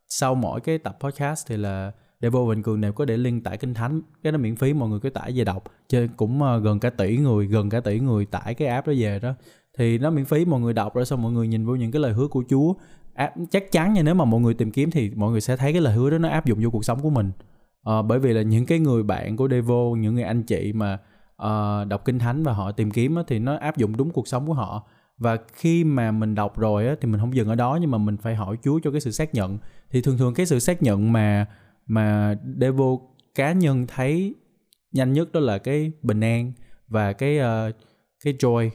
sau 0.08 0.34
mỗi 0.34 0.60
cái 0.60 0.78
tập 0.78 0.96
podcast 1.00 1.46
thì 1.48 1.56
là 1.56 1.92
để 2.20 2.28
vô 2.28 2.46
Bình 2.46 2.62
Cường 2.62 2.80
đều 2.80 2.92
có 2.92 3.04
để 3.04 3.16
link 3.16 3.44
tải 3.44 3.56
kinh 3.56 3.74
thánh 3.74 4.02
cái 4.22 4.32
đó 4.32 4.38
miễn 4.38 4.56
phí 4.56 4.72
mọi 4.72 4.88
người 4.88 5.00
cứ 5.00 5.10
tải 5.10 5.32
về 5.36 5.44
đọc. 5.44 5.64
Chơi 5.88 6.08
cũng 6.16 6.40
uh, 6.42 6.62
gần 6.62 6.80
cả 6.80 6.90
tỷ 6.90 7.16
người 7.16 7.46
gần 7.46 7.70
cả 7.70 7.80
tỷ 7.80 8.00
người 8.00 8.26
tải 8.26 8.54
cái 8.54 8.68
app 8.68 8.86
đó 8.86 8.92
về 8.96 9.18
đó. 9.18 9.34
Thì 9.78 9.98
nó 9.98 10.10
miễn 10.10 10.24
phí 10.24 10.44
mọi 10.44 10.60
người 10.60 10.72
đọc 10.72 10.94
rồi 10.94 11.04
xong 11.04 11.22
mọi 11.22 11.32
người 11.32 11.48
nhìn 11.48 11.66
vô 11.66 11.74
những 11.74 11.92
cái 11.92 12.02
lời 12.02 12.12
hứa 12.12 12.28
của 12.28 12.44
Chúa 12.50 12.74
à, 13.14 13.32
chắc 13.50 13.72
chắn 13.72 13.92
nha 13.92 14.02
nếu 14.02 14.14
mà 14.14 14.24
mọi 14.24 14.40
người 14.40 14.54
tìm 14.54 14.70
kiếm 14.70 14.90
thì 14.90 15.10
mọi 15.16 15.30
người 15.30 15.40
sẽ 15.40 15.56
thấy 15.56 15.72
cái 15.72 15.82
lời 15.82 15.94
hứa 15.94 16.10
đó 16.10 16.18
nó 16.18 16.28
áp 16.28 16.46
dụng 16.46 16.58
vô 16.62 16.70
cuộc 16.70 16.84
sống 16.84 17.02
của 17.02 17.10
mình. 17.10 17.32
À, 17.82 18.02
bởi 18.02 18.18
vì 18.18 18.32
là 18.32 18.42
những 18.42 18.66
cái 18.66 18.78
người 18.78 19.02
bạn 19.02 19.36
của 19.36 19.48
Devo 19.48 19.94
những 19.98 20.14
người 20.14 20.24
anh 20.24 20.42
chị 20.42 20.72
mà 20.72 20.98
uh, 21.42 21.88
đọc 21.88 22.04
kinh 22.04 22.18
thánh 22.18 22.42
và 22.42 22.52
họ 22.52 22.72
tìm 22.72 22.90
kiếm 22.90 23.16
á, 23.16 23.22
thì 23.26 23.38
nó 23.38 23.56
áp 23.56 23.76
dụng 23.76 23.96
đúng 23.96 24.10
cuộc 24.10 24.28
sống 24.28 24.46
của 24.46 24.54
họ. 24.54 24.86
Và 25.18 25.36
khi 25.52 25.84
mà 25.84 26.10
mình 26.10 26.34
đọc 26.34 26.58
rồi 26.58 26.88
á, 26.88 26.94
thì 27.00 27.08
mình 27.08 27.20
không 27.20 27.36
dừng 27.36 27.48
ở 27.48 27.54
đó 27.54 27.78
nhưng 27.80 27.90
mà 27.90 27.98
mình 27.98 28.16
phải 28.16 28.34
hỏi 28.34 28.56
Chúa 28.62 28.80
cho 28.82 28.90
cái 28.90 29.00
sự 29.00 29.10
xác 29.10 29.34
nhận. 29.34 29.58
Thì 29.90 30.02
thường 30.02 30.18
thường 30.18 30.34
cái 30.34 30.46
sự 30.46 30.58
xác 30.58 30.82
nhận 30.82 31.12
mà 31.12 31.46
mà 31.86 32.36
Devo 32.60 32.96
cá 33.34 33.52
nhân 33.52 33.86
thấy 33.86 34.34
nhanh 34.92 35.12
nhất 35.12 35.32
đó 35.32 35.40
là 35.40 35.58
cái 35.58 35.92
bình 36.02 36.20
an 36.20 36.52
và 36.88 37.12
cái 37.12 37.38
uh, 37.38 37.74
cái 38.24 38.34
joy. 38.38 38.70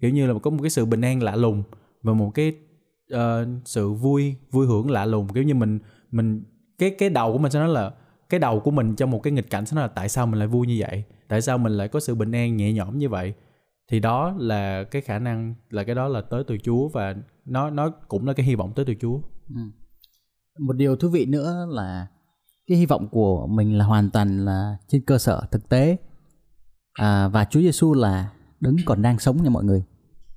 Kiểu 0.00 0.10
như 0.10 0.26
là 0.26 0.34
có 0.42 0.50
một 0.50 0.58
cái 0.62 0.70
sự 0.70 0.84
bình 0.84 1.00
an 1.00 1.22
lạ 1.22 1.36
lùng 1.36 1.62
và 2.02 2.12
một 2.12 2.30
cái 2.34 2.52
uh, 3.14 3.48
sự 3.64 3.92
vui 3.92 4.36
vui 4.50 4.66
hưởng 4.66 4.90
lạ 4.90 5.06
lùng 5.06 5.28
kiểu 5.28 5.44
như 5.44 5.54
mình 5.54 5.78
mình 6.10 6.44
cái 6.78 6.90
cái 6.98 7.10
đầu 7.10 7.32
của 7.32 7.38
mình 7.38 7.52
sẽ 7.52 7.58
nói 7.58 7.68
là 7.68 7.92
cái 8.28 8.40
đầu 8.40 8.60
của 8.60 8.70
mình 8.70 8.96
trong 8.96 9.10
một 9.10 9.22
cái 9.22 9.32
nghịch 9.32 9.50
cảnh 9.50 9.66
sẽ 9.66 9.74
nói 9.74 9.84
là 9.84 9.88
tại 9.88 10.08
sao 10.08 10.26
mình 10.26 10.38
lại 10.38 10.48
vui 10.48 10.66
như 10.66 10.76
vậy 10.78 11.04
tại 11.28 11.40
sao 11.40 11.58
mình 11.58 11.72
lại 11.72 11.88
có 11.88 12.00
sự 12.00 12.14
bình 12.14 12.32
an 12.32 12.56
nhẹ 12.56 12.72
nhõm 12.72 12.98
như 12.98 13.08
vậy 13.08 13.34
thì 13.88 14.00
đó 14.00 14.34
là 14.38 14.84
cái 14.84 15.02
khả 15.02 15.18
năng 15.18 15.54
là 15.70 15.84
cái 15.84 15.94
đó 15.94 16.08
là 16.08 16.20
tới 16.20 16.44
từ 16.46 16.58
Chúa 16.58 16.88
và 16.88 17.14
nó 17.44 17.70
nó 17.70 17.90
cũng 17.90 18.26
là 18.26 18.32
cái 18.32 18.46
hy 18.46 18.54
vọng 18.54 18.72
tới 18.76 18.84
từ 18.84 18.94
Chúa. 19.00 19.20
Ừ. 19.48 19.60
Một 20.58 20.72
điều 20.72 20.96
thú 20.96 21.08
vị 21.08 21.26
nữa 21.26 21.66
là 21.70 22.06
cái 22.66 22.78
hy 22.78 22.86
vọng 22.86 23.08
của 23.08 23.46
mình 23.46 23.78
là 23.78 23.84
hoàn 23.84 24.10
toàn 24.10 24.44
là 24.44 24.76
trên 24.88 25.02
cơ 25.06 25.18
sở 25.18 25.42
thực 25.50 25.68
tế 25.68 25.96
à, 26.92 27.28
và 27.28 27.44
Chúa 27.44 27.60
Giêsu 27.60 27.94
là 27.94 28.30
đứng 28.60 28.76
còn 28.84 29.02
đang 29.02 29.18
sống 29.18 29.42
nha 29.42 29.50
mọi 29.50 29.64
người 29.64 29.84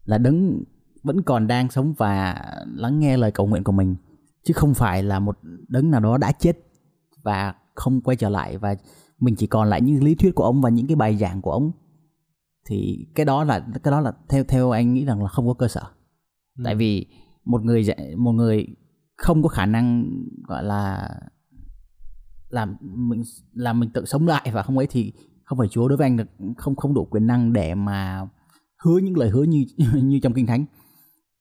là 0.06 0.18
đứng 0.18 0.64
vẫn 1.08 1.22
còn 1.22 1.48
đang 1.48 1.70
sống 1.70 1.94
và 1.98 2.42
lắng 2.66 3.00
nghe 3.00 3.18
lời 3.18 3.32
cầu 3.32 3.48
nguyện 3.48 3.64
của 3.64 3.72
mình 3.72 3.96
chứ 4.44 4.54
không 4.54 4.74
phải 4.74 5.04
là 5.04 5.20
một 5.20 5.38
đấng 5.68 5.92
nào 5.92 6.02
đó 6.02 6.18
đã 6.18 6.32
chết 6.32 6.58
và 7.24 7.54
không 7.76 8.02
quay 8.02 8.18
trở 8.18 8.30
lại 8.30 8.58
và 8.58 8.76
mình 9.20 9.36
chỉ 9.36 9.48
còn 9.48 9.70
lại 9.70 9.82
những 9.82 10.04
lý 10.04 10.16
thuyết 10.16 10.36
của 10.36 10.44
ông 10.44 10.62
và 10.62 10.70
những 10.70 10.88
cái 10.88 10.96
bài 10.96 11.18
giảng 11.18 11.42
của 11.42 11.52
ông. 11.52 11.72
Thì 12.66 13.08
cái 13.16 13.26
đó 13.26 13.44
là 13.44 13.60
cái 13.84 13.92
đó 13.92 14.02
là 14.02 14.12
theo 14.30 14.44
theo 14.44 14.72
anh 14.72 14.94
nghĩ 14.94 15.06
rằng 15.06 15.22
là 15.24 15.28
không 15.28 15.48
có 15.48 15.54
cơ 15.54 15.68
sở. 15.68 15.82
Ừ. 16.58 16.62
tại 16.66 16.76
vì 16.76 17.08
một 17.46 17.64
người 17.64 17.84
dạy 17.84 18.16
một 18.18 18.32
người 18.32 18.68
không 19.18 19.44
có 19.44 19.50
khả 19.50 19.66
năng 19.66 20.10
gọi 20.48 20.64
là 20.64 21.10
làm 22.50 22.78
mình 22.82 23.24
làm 23.54 23.80
mình 23.80 23.90
tự 23.94 24.06
sống 24.06 24.28
lại 24.28 24.52
và 24.54 24.64
không 24.64 24.78
ấy 24.78 24.88
thì 24.90 25.14
không 25.44 25.58
phải 25.58 25.68
Chúa 25.68 25.88
đối 25.88 25.98
với 25.98 26.06
anh 26.06 26.18
được 26.18 26.30
không 26.58 26.76
không 26.76 26.94
đủ 26.94 27.06
quyền 27.06 27.28
năng 27.28 27.54
để 27.54 27.76
mà 27.76 28.28
hứa 28.84 28.98
những 28.98 29.18
lời 29.18 29.30
hứa 29.30 29.44
như 29.44 29.66
như 29.94 30.20
trong 30.24 30.34
kinh 30.34 30.48
thánh 30.48 30.66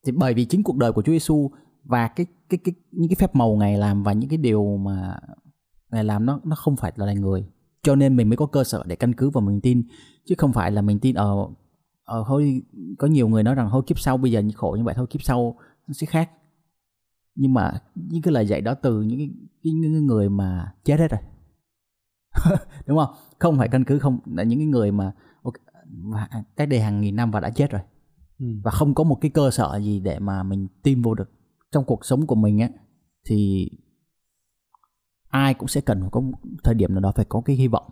thì 0.07 0.13
bởi 0.13 0.35
vì 0.35 0.45
chính 0.45 0.63
cuộc 0.63 0.77
đời 0.77 0.93
của 0.93 1.03
Chúa 1.03 1.13
Giêsu 1.13 1.51
và 1.85 2.09
cái 2.09 2.27
cái 2.49 2.59
cái 2.65 2.75
những 2.93 3.09
cái 3.09 3.17
phép 3.19 3.35
màu 3.35 3.57
ngài 3.57 3.79
làm 3.79 4.03
và 4.03 4.13
những 4.13 4.31
cái 4.31 4.37
điều 4.37 4.77
mà 4.77 5.19
ngài 5.93 6.05
làm 6.05 6.27
nó 6.27 6.41
nó 6.45 6.57
không 6.57 6.77
phải 6.77 6.93
là 6.97 7.05
loài 7.05 7.17
người. 7.17 7.47
Cho 7.83 7.97
nên 7.97 8.17
mình 8.17 8.29
mới 8.29 8.37
có 8.37 8.47
cơ 8.47 8.65
sở 8.65 8.83
để 8.87 8.97
căn 8.97 9.13
cứ 9.13 9.31
vào 9.31 9.43
mình 9.43 9.61
tin 9.61 9.83
chứ 10.25 10.35
không 10.39 10.53
phải 10.53 10.73
là 10.73 10.83
mình 10.83 10.99
tin 10.99 11.15
ở 11.15 11.47
ờ 12.05 12.25
thôi 12.27 12.63
có 12.99 13.07
nhiều 13.07 13.29
người 13.29 13.43
nói 13.43 13.55
rằng 13.55 13.69
thôi 13.71 13.83
kiếp 13.87 13.99
sau 13.99 14.17
bây 14.17 14.33
giờ 14.33 14.43
khổ 14.55 14.77
như 14.79 14.85
vậy 14.85 14.95
thôi 14.95 15.07
kiếp 15.11 15.23
sau 15.23 15.59
nó 15.87 15.93
sẽ 15.93 16.07
khác. 16.07 16.31
Nhưng 17.35 17.55
mà 17.55 17.73
những 17.95 18.23
cái 18.23 18.33
lời 18.33 18.47
dạy 18.47 18.61
đó 18.61 18.75
từ 18.75 19.03
những 19.03 19.19
cái, 19.19 19.31
những 19.63 19.93
cái 19.93 20.03
người 20.03 20.29
mà 20.29 20.73
chết 20.85 21.01
hết 21.01 21.09
rồi. 21.11 21.21
Đúng 22.87 22.99
không? 22.99 23.15
Không 23.39 23.59
phải 23.59 23.69
căn 23.69 23.85
cứ 23.85 23.99
không 23.99 24.19
là 24.27 24.43
những 24.43 24.59
cái 24.59 24.67
người 24.67 24.93
mà 24.93 25.13
okay, 25.43 26.29
cách 26.57 26.69
đây 26.69 26.81
hàng 26.81 27.01
nghìn 27.01 27.17
năm 27.17 27.31
và 27.31 27.41
đã 27.41 27.51
chết 27.51 27.71
rồi. 27.71 27.81
Ừ. 28.39 28.47
và 28.63 28.71
không 28.71 28.95
có 28.95 29.05
một 29.05 29.19
cái 29.21 29.31
cơ 29.31 29.51
sở 29.51 29.81
gì 29.83 30.01
để 30.01 30.19
mà 30.19 30.43
mình 30.43 30.69
tin 30.83 31.03
vô 31.03 31.15
được. 31.15 31.31
Trong 31.73 31.85
cuộc 31.85 32.05
sống 32.05 32.27
của 32.27 32.35
mình 32.35 32.59
á, 32.59 32.69
thì 33.29 33.71
ai 35.29 35.55
cũng 35.55 35.69
sẽ 35.69 35.81
cần 35.81 36.09
có 36.13 36.21
một 36.21 36.39
thời 36.65 36.75
điểm 36.75 36.95
nào 36.95 37.01
đó 37.01 37.13
phải 37.17 37.25
có 37.25 37.41
cái 37.41 37.57
hy 37.57 37.69
vọng. 37.69 37.87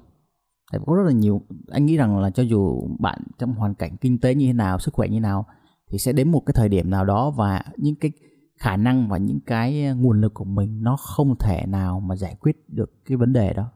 Tại 0.73 0.81
có 0.87 0.95
rất 0.95 1.03
là 1.03 1.13
nhiều. 1.13 1.43
Anh 1.69 1.87
nghĩ 1.87 1.97
rằng 1.97 2.19
là 2.19 2.31
cho 2.31 2.43
dù 2.43 2.89
bạn 2.99 3.23
trong 3.39 3.55
hoàn 3.55 3.75
cảnh 3.75 3.97
kinh 4.01 4.19
tế 4.19 4.35
như 4.35 4.47
thế 4.47 4.53
nào, 4.53 4.79
sức 4.79 4.95
khỏe 4.95 5.09
như 5.09 5.17
thế 5.17 5.21
nào, 5.21 5.47
thì 5.91 5.99
sẽ 5.99 6.13
đến 6.13 6.31
một 6.31 6.43
cái 6.47 6.55
thời 6.57 6.69
điểm 6.69 6.91
nào 6.91 7.05
đó 7.05 7.31
và 7.31 7.63
những 7.77 7.95
cái 7.95 8.13
khả 8.59 8.77
năng 8.77 9.09
và 9.09 9.19
những 9.19 9.41
cái 9.41 9.95
nguồn 9.95 10.21
lực 10.21 10.35
của 10.35 10.45
mình 10.45 10.83
nó 10.83 10.97
không 10.97 11.39
thể 11.39 11.67
nào 11.67 12.01
mà 12.01 12.17
giải 12.17 12.37
quyết 12.41 12.57
được 12.69 13.05
cái 13.05 13.17
vấn 13.17 13.33
đề 13.33 13.53
đó. 13.53 13.71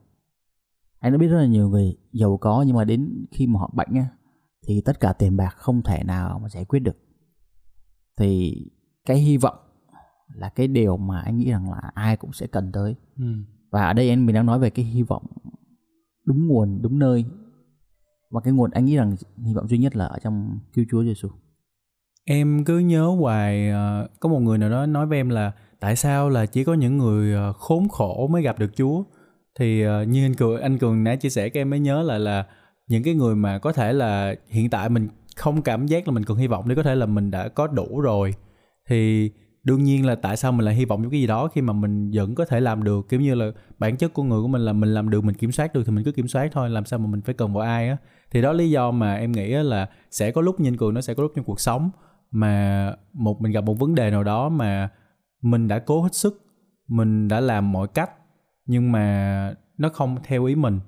Anh 0.99 1.11
đã 1.11 1.17
biết 1.17 1.27
rất 1.27 1.37
là 1.37 1.45
nhiều 1.45 1.69
người 1.69 1.97
giàu 2.11 2.37
có 2.37 2.63
nhưng 2.67 2.75
mà 2.75 2.83
đến 2.83 3.25
khi 3.31 3.47
mà 3.47 3.59
họ 3.59 3.71
bệnh 3.75 3.93
á 3.93 4.07
thì 4.69 4.81
tất 4.81 4.99
cả 4.99 5.13
tiền 5.13 5.37
bạc 5.37 5.49
không 5.57 5.81
thể 5.81 6.03
nào 6.03 6.39
mà 6.39 6.49
giải 6.49 6.65
quyết 6.65 6.79
được. 6.79 6.97
Thì 8.17 8.55
cái 9.05 9.17
hy 9.17 9.37
vọng 9.37 9.55
là 10.35 10.49
cái 10.49 10.67
điều 10.67 10.97
mà 10.97 11.21
anh 11.21 11.37
nghĩ 11.37 11.51
rằng 11.51 11.71
là 11.71 11.91
ai 11.93 12.17
cũng 12.17 12.33
sẽ 12.33 12.47
cần 12.47 12.71
tới. 12.71 12.95
Ừ. 13.17 13.25
và 13.71 13.87
ở 13.87 13.93
đây 13.93 14.09
anh 14.09 14.25
mình 14.25 14.35
đang 14.35 14.45
nói 14.45 14.59
về 14.59 14.69
cái 14.69 14.85
hy 14.85 15.03
vọng 15.03 15.25
đúng 16.25 16.47
nguồn 16.47 16.81
đúng 16.81 16.99
nơi. 16.99 17.25
Và 18.29 18.41
cái 18.41 18.53
nguồn 18.53 18.71
anh 18.71 18.85
nghĩ 18.85 18.95
rằng 18.95 19.15
hy 19.45 19.53
vọng 19.53 19.67
duy 19.67 19.77
nhất 19.77 19.95
là 19.95 20.05
ở 20.05 20.19
trong 20.19 20.59
cứu 20.73 20.85
Chúa 20.91 21.03
Giêsu 21.03 21.29
em 22.25 22.63
cứ 22.65 22.79
nhớ 22.79 23.05
hoài 23.05 23.69
ờ, 23.69 24.07
có 24.19 24.29
một 24.29 24.39
người 24.39 24.57
nào 24.57 24.69
đó 24.69 24.85
nói 24.85 25.05
với 25.05 25.17
em 25.17 25.29
là 25.29 25.51
tại 25.79 25.95
sao 25.95 26.29
là 26.29 26.45
chỉ 26.45 26.63
có 26.63 26.73
những 26.73 26.97
người 26.97 27.33
ờ, 27.33 27.53
khốn 27.53 27.87
khổ 27.89 28.27
mới 28.27 28.41
gặp 28.41 28.59
được 28.59 28.71
Chúa? 28.75 29.03
Thì 29.59 29.81
ờ, 29.81 30.03
như 30.03 30.25
anh 30.25 30.33
cường 30.33 30.61
anh 30.61 30.77
cường 30.77 31.03
nãy 31.03 31.17
chia 31.17 31.29
sẻ 31.29 31.49
các 31.49 31.61
em 31.61 31.69
mới 31.69 31.79
nhớ 31.79 32.03
lại 32.03 32.19
là 32.19 32.45
những 32.89 33.03
cái 33.03 33.13
người 33.13 33.35
mà 33.35 33.59
có 33.59 33.71
thể 33.71 33.93
là 33.93 34.35
hiện 34.47 34.69
tại 34.69 34.89
mình 34.89 35.07
không 35.35 35.61
cảm 35.61 35.87
giác 35.87 36.07
là 36.07 36.13
mình 36.13 36.23
còn 36.23 36.37
hy 36.37 36.47
vọng 36.47 36.67
để 36.67 36.75
có 36.75 36.83
thể 36.83 36.95
là 36.95 37.05
mình 37.05 37.31
đã 37.31 37.47
có 37.47 37.67
đủ 37.67 38.01
rồi. 38.01 38.33
Thì 38.87 39.31
đương 39.63 39.83
nhiên 39.83 40.05
là 40.05 40.15
tại 40.15 40.37
sao 40.37 40.51
mình 40.51 40.65
lại 40.65 40.75
hy 40.75 40.85
vọng 40.85 41.01
những 41.01 41.11
cái 41.11 41.21
gì 41.21 41.27
đó 41.27 41.47
khi 41.47 41.61
mà 41.61 41.73
mình 41.73 42.11
vẫn 42.13 42.35
có 42.35 42.45
thể 42.45 42.59
làm 42.59 42.83
được? 42.83 43.09
Kiểu 43.09 43.19
như 43.19 43.35
là 43.35 43.51
bản 43.79 43.97
chất 43.97 44.13
của 44.13 44.23
người 44.23 44.41
của 44.41 44.47
mình 44.47 44.61
là 44.61 44.73
mình 44.73 44.93
làm 44.93 45.09
được, 45.09 45.23
mình 45.23 45.35
kiểm 45.35 45.51
soát 45.51 45.73
được 45.73 45.83
thì 45.85 45.91
mình 45.91 46.03
cứ 46.03 46.11
kiểm 46.11 46.27
soát 46.27 46.49
thôi, 46.51 46.69
làm 46.69 46.85
sao 46.85 46.99
mà 46.99 47.07
mình 47.07 47.21
phải 47.21 47.35
cần 47.35 47.53
vào 47.53 47.63
ai 47.63 47.89
á? 47.89 47.97
Thì 48.31 48.41
đó 48.41 48.51
lý 48.51 48.69
do 48.69 48.91
mà 48.91 49.15
em 49.15 49.31
nghĩ 49.31 49.49
là 49.49 49.89
sẽ 50.11 50.31
có 50.31 50.41
lúc 50.41 50.59
nhìn 50.59 50.77
cường 50.77 50.93
nó 50.93 51.01
sẽ 51.01 51.13
có 51.13 51.23
lúc 51.23 51.31
trong 51.35 51.45
cuộc 51.45 51.59
sống 51.59 51.89
mà 52.31 52.93
một, 53.13 53.41
mình 53.41 53.51
gặp 53.51 53.63
một 53.63 53.79
vấn 53.79 53.95
đề 53.95 54.11
nào 54.11 54.23
đó 54.23 54.49
mà 54.49 54.89
mình 55.41 55.67
đã 55.67 55.79
cố 55.79 56.01
hết 56.01 56.15
sức, 56.15 56.45
mình 56.87 57.27
đã 57.27 57.39
làm 57.39 57.71
mọi 57.71 57.87
cách 57.87 58.11
nhưng 58.65 58.91
mà 58.91 59.53
nó 59.77 59.89
không 59.89 60.17
theo 60.23 60.45
ý 60.45 60.55
mình 60.55 60.79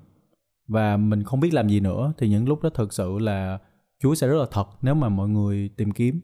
và 0.72 0.96
mình 0.96 1.22
không 1.22 1.40
biết 1.40 1.54
làm 1.54 1.68
gì 1.68 1.80
nữa 1.80 2.12
thì 2.18 2.28
những 2.28 2.48
lúc 2.48 2.62
đó 2.62 2.70
thực 2.74 2.92
sự 2.92 3.18
là 3.18 3.58
Chúa 4.02 4.14
sẽ 4.14 4.26
rất 4.26 4.38
là 4.38 4.46
thật 4.50 4.66
nếu 4.82 4.94
mà 4.94 5.08
mọi 5.08 5.28
người 5.28 5.70
tìm 5.76 5.90
kiếm. 5.90 6.20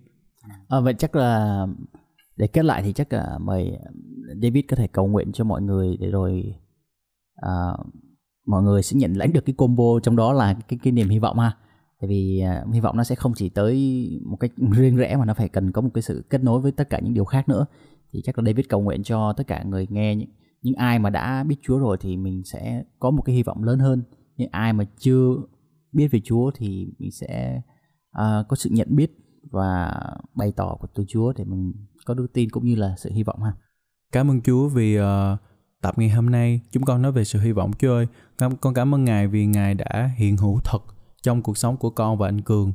À, 0.68 0.80
vậy 0.80 0.94
chắc 0.98 1.16
là 1.16 1.66
để 2.36 2.46
kết 2.46 2.64
lại 2.64 2.82
thì 2.82 2.92
chắc 2.92 3.12
là 3.12 3.38
mời 3.40 3.78
David 4.42 4.64
có 4.68 4.76
thể 4.76 4.86
cầu 4.86 5.06
nguyện 5.06 5.32
cho 5.32 5.44
mọi 5.44 5.62
người 5.62 5.96
để 6.00 6.10
rồi 6.10 6.54
à, 7.34 7.76
mọi 8.46 8.62
người 8.62 8.82
sẽ 8.82 8.96
nhận 8.96 9.12
lãnh 9.12 9.32
được 9.32 9.44
cái 9.46 9.54
combo 9.58 10.00
trong 10.02 10.16
đó 10.16 10.32
là 10.32 10.54
cái 10.68 10.78
cái 10.82 10.92
niềm 10.92 11.08
hy 11.08 11.18
vọng 11.18 11.38
ha. 11.38 11.56
Tại 12.00 12.08
vì 12.08 12.40
à, 12.40 12.64
hy 12.72 12.80
vọng 12.80 12.96
nó 12.96 13.04
sẽ 13.04 13.14
không 13.14 13.32
chỉ 13.36 13.48
tới 13.48 14.08
một 14.24 14.36
cách 14.36 14.52
riêng 14.72 14.96
rẽ 14.96 15.16
mà 15.16 15.24
nó 15.24 15.34
phải 15.34 15.48
cần 15.48 15.72
có 15.72 15.80
một 15.80 15.90
cái 15.94 16.02
sự 16.02 16.24
kết 16.30 16.42
nối 16.42 16.60
với 16.60 16.72
tất 16.72 16.90
cả 16.90 17.00
những 17.02 17.14
điều 17.14 17.24
khác 17.24 17.48
nữa. 17.48 17.66
Thì 18.12 18.20
chắc 18.24 18.38
là 18.38 18.44
David 18.46 18.66
cầu 18.68 18.80
nguyện 18.80 19.02
cho 19.02 19.32
tất 19.32 19.46
cả 19.46 19.62
người 19.62 19.86
nghe 19.90 20.16
những, 20.16 20.28
những 20.62 20.74
ai 20.74 20.98
mà 20.98 21.10
đã 21.10 21.44
biết 21.44 21.56
Chúa 21.62 21.78
rồi 21.78 21.96
thì 22.00 22.16
mình 22.16 22.42
sẽ 22.44 22.84
có 22.98 23.10
một 23.10 23.22
cái 23.22 23.34
hy 23.34 23.42
vọng 23.42 23.64
lớn 23.64 23.78
hơn 23.78 24.02
những 24.38 24.48
ai 24.52 24.72
mà 24.72 24.84
chưa 24.98 25.34
biết 25.92 26.08
về 26.08 26.20
Chúa 26.24 26.50
thì 26.54 26.94
mình 26.98 27.10
sẽ 27.12 27.60
uh, 28.18 28.48
có 28.48 28.56
sự 28.56 28.70
nhận 28.72 28.88
biết 28.90 29.10
và 29.50 30.00
bày 30.34 30.52
tỏ 30.56 30.76
của 30.80 30.88
từ 30.94 31.04
Chúa 31.08 31.32
để 31.36 31.44
mình 31.44 31.72
có 32.06 32.14
đức 32.14 32.26
tin 32.32 32.50
cũng 32.50 32.64
như 32.64 32.74
là 32.74 32.94
sự 32.98 33.10
hy 33.12 33.22
vọng 33.22 33.42
ha. 33.42 33.52
Cảm 34.12 34.30
ơn 34.30 34.40
Chúa 34.40 34.68
vì 34.68 35.00
uh, 35.00 35.04
tập 35.82 35.98
ngày 35.98 36.08
hôm 36.08 36.30
nay 36.30 36.60
chúng 36.70 36.82
con 36.82 37.02
nói 37.02 37.12
về 37.12 37.24
sự 37.24 37.40
hy 37.40 37.52
vọng 37.52 37.70
Chúa 37.78 37.92
ơi. 37.92 38.06
Con, 38.36 38.56
con 38.56 38.74
cảm 38.74 38.94
ơn 38.94 39.04
Ngài 39.04 39.28
vì 39.28 39.46
Ngài 39.46 39.74
đã 39.74 40.10
hiện 40.16 40.36
hữu 40.36 40.60
thật 40.64 40.78
trong 41.22 41.42
cuộc 41.42 41.58
sống 41.58 41.76
của 41.76 41.90
con 41.90 42.18
và 42.18 42.28
anh 42.28 42.40
Cường. 42.40 42.72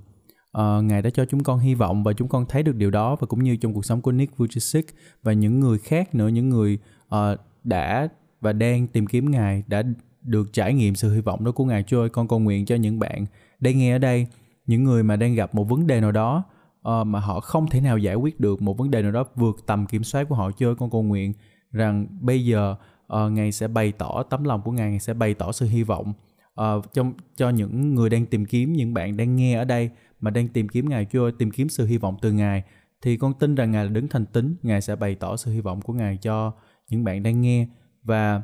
Uh, 0.58 0.84
Ngài 0.84 1.02
đã 1.02 1.10
cho 1.10 1.26
chúng 1.26 1.44
con 1.44 1.60
hy 1.60 1.76
vọng 1.76 2.04
và 2.04 2.14
chúng 2.14 2.28
con 2.28 2.46
thấy 2.50 2.64
được 2.64 2.76
điều 2.76 2.92
đó 2.92 3.16
và 3.16 3.28
cũng 3.28 3.44
như 3.44 3.58
trong 3.58 3.74
cuộc 3.74 3.86
sống 3.86 4.02
của 4.02 4.12
Nick 4.12 4.38
Vujicic 4.38 4.84
và 5.24 5.34
những 5.34 5.60
người 5.60 5.78
khác 5.78 6.16
nữa, 6.16 6.28
những 6.28 6.50
người 6.50 6.80
uh, 7.16 7.40
đã 7.64 8.08
và 8.42 8.54
đang 8.54 8.88
tìm 8.88 9.08
kiếm 9.08 9.32
Ngài, 9.32 9.64
đã 9.68 9.84
được 10.24 10.54
trải 10.54 10.74
nghiệm 10.74 10.96
sự 10.96 11.14
hy 11.14 11.22
vọng 11.22 11.44
đó 11.44 11.52
của 11.52 11.66
Ngài 11.66 11.84
Chúa 11.84 12.00
ơi. 12.02 12.10
Con 12.10 12.28
cầu 12.28 12.40
nguyện 12.40 12.66
cho 12.66 12.76
những 12.76 13.00
bạn 13.00 13.26
đang 13.60 13.78
nghe 13.78 13.96
ở 13.96 13.98
đây, 13.98 14.28
những 14.66 14.84
người 14.84 15.04
mà 15.04 15.16
đang 15.16 15.36
gặp 15.36 15.56
một 15.56 15.64
vấn 15.64 15.88
đề 15.88 16.02
nào 16.02 16.12
đó 16.12 16.44
uh, 16.90 17.08
mà 17.08 17.20
họ 17.20 17.40
không 17.40 17.70
thể 17.70 17.82
nào 17.82 17.98
giải 17.98 18.16
quyết 18.16 18.40
được 18.40 18.62
một 18.62 18.78
vấn 18.78 18.92
đề 18.92 19.02
nào 19.02 19.12
đó 19.12 19.24
vượt 19.36 19.56
tầm 19.66 19.86
kiểm 19.86 20.04
soát 20.04 20.30
của 20.30 20.36
họ. 20.36 20.52
Chơi 20.52 20.76
con 20.76 20.90
cầu 20.90 21.04
nguyện 21.04 21.34
rằng 21.72 22.08
bây 22.22 22.46
giờ 22.46 22.76
uh, 23.14 23.32
ngài 23.32 23.52
sẽ 23.52 23.68
bày 23.68 23.92
tỏ 23.92 24.24
tấm 24.24 24.44
lòng 24.44 24.62
của 24.62 24.72
ngài 24.72 24.90
ngài 24.90 25.00
sẽ 25.00 25.14
bày 25.14 25.34
tỏ 25.34 25.52
sự 25.52 25.66
hy 25.66 25.84
vọng 25.84 26.14
uh, 26.62 26.94
trong 26.94 27.14
cho 27.36 27.50
những 27.50 27.96
người 27.96 28.10
đang 28.10 28.26
tìm 28.26 28.46
kiếm 28.46 28.74
những 28.74 28.94
bạn 28.94 29.18
đang 29.18 29.36
nghe 29.36 29.54
ở 29.54 29.66
đây 29.66 29.90
mà 30.20 30.32
đang 30.32 30.48
tìm 30.48 30.70
kiếm 30.70 30.90
ngài 30.90 31.06
chúa 31.12 31.24
ơi, 31.24 31.32
tìm 31.38 31.52
kiếm 31.52 31.70
sự 31.70 31.86
hy 31.86 31.98
vọng 31.98 32.18
từ 32.22 32.32
ngài. 32.32 32.64
Thì 33.02 33.18
con 33.18 33.34
tin 33.34 33.56
rằng 33.56 33.72
ngài 33.72 33.86
là 33.86 33.92
đứng 33.92 34.08
thành 34.08 34.26
tín 34.26 34.56
ngài 34.64 34.82
sẽ 34.82 34.96
bày 34.96 35.16
tỏ 35.16 35.36
sự 35.36 35.52
hy 35.52 35.62
vọng 35.62 35.82
của 35.82 35.94
ngài 35.94 36.18
cho 36.18 36.52
những 36.90 37.04
bạn 37.04 37.24
đang 37.24 37.42
nghe. 37.42 37.68
Và 38.04 38.42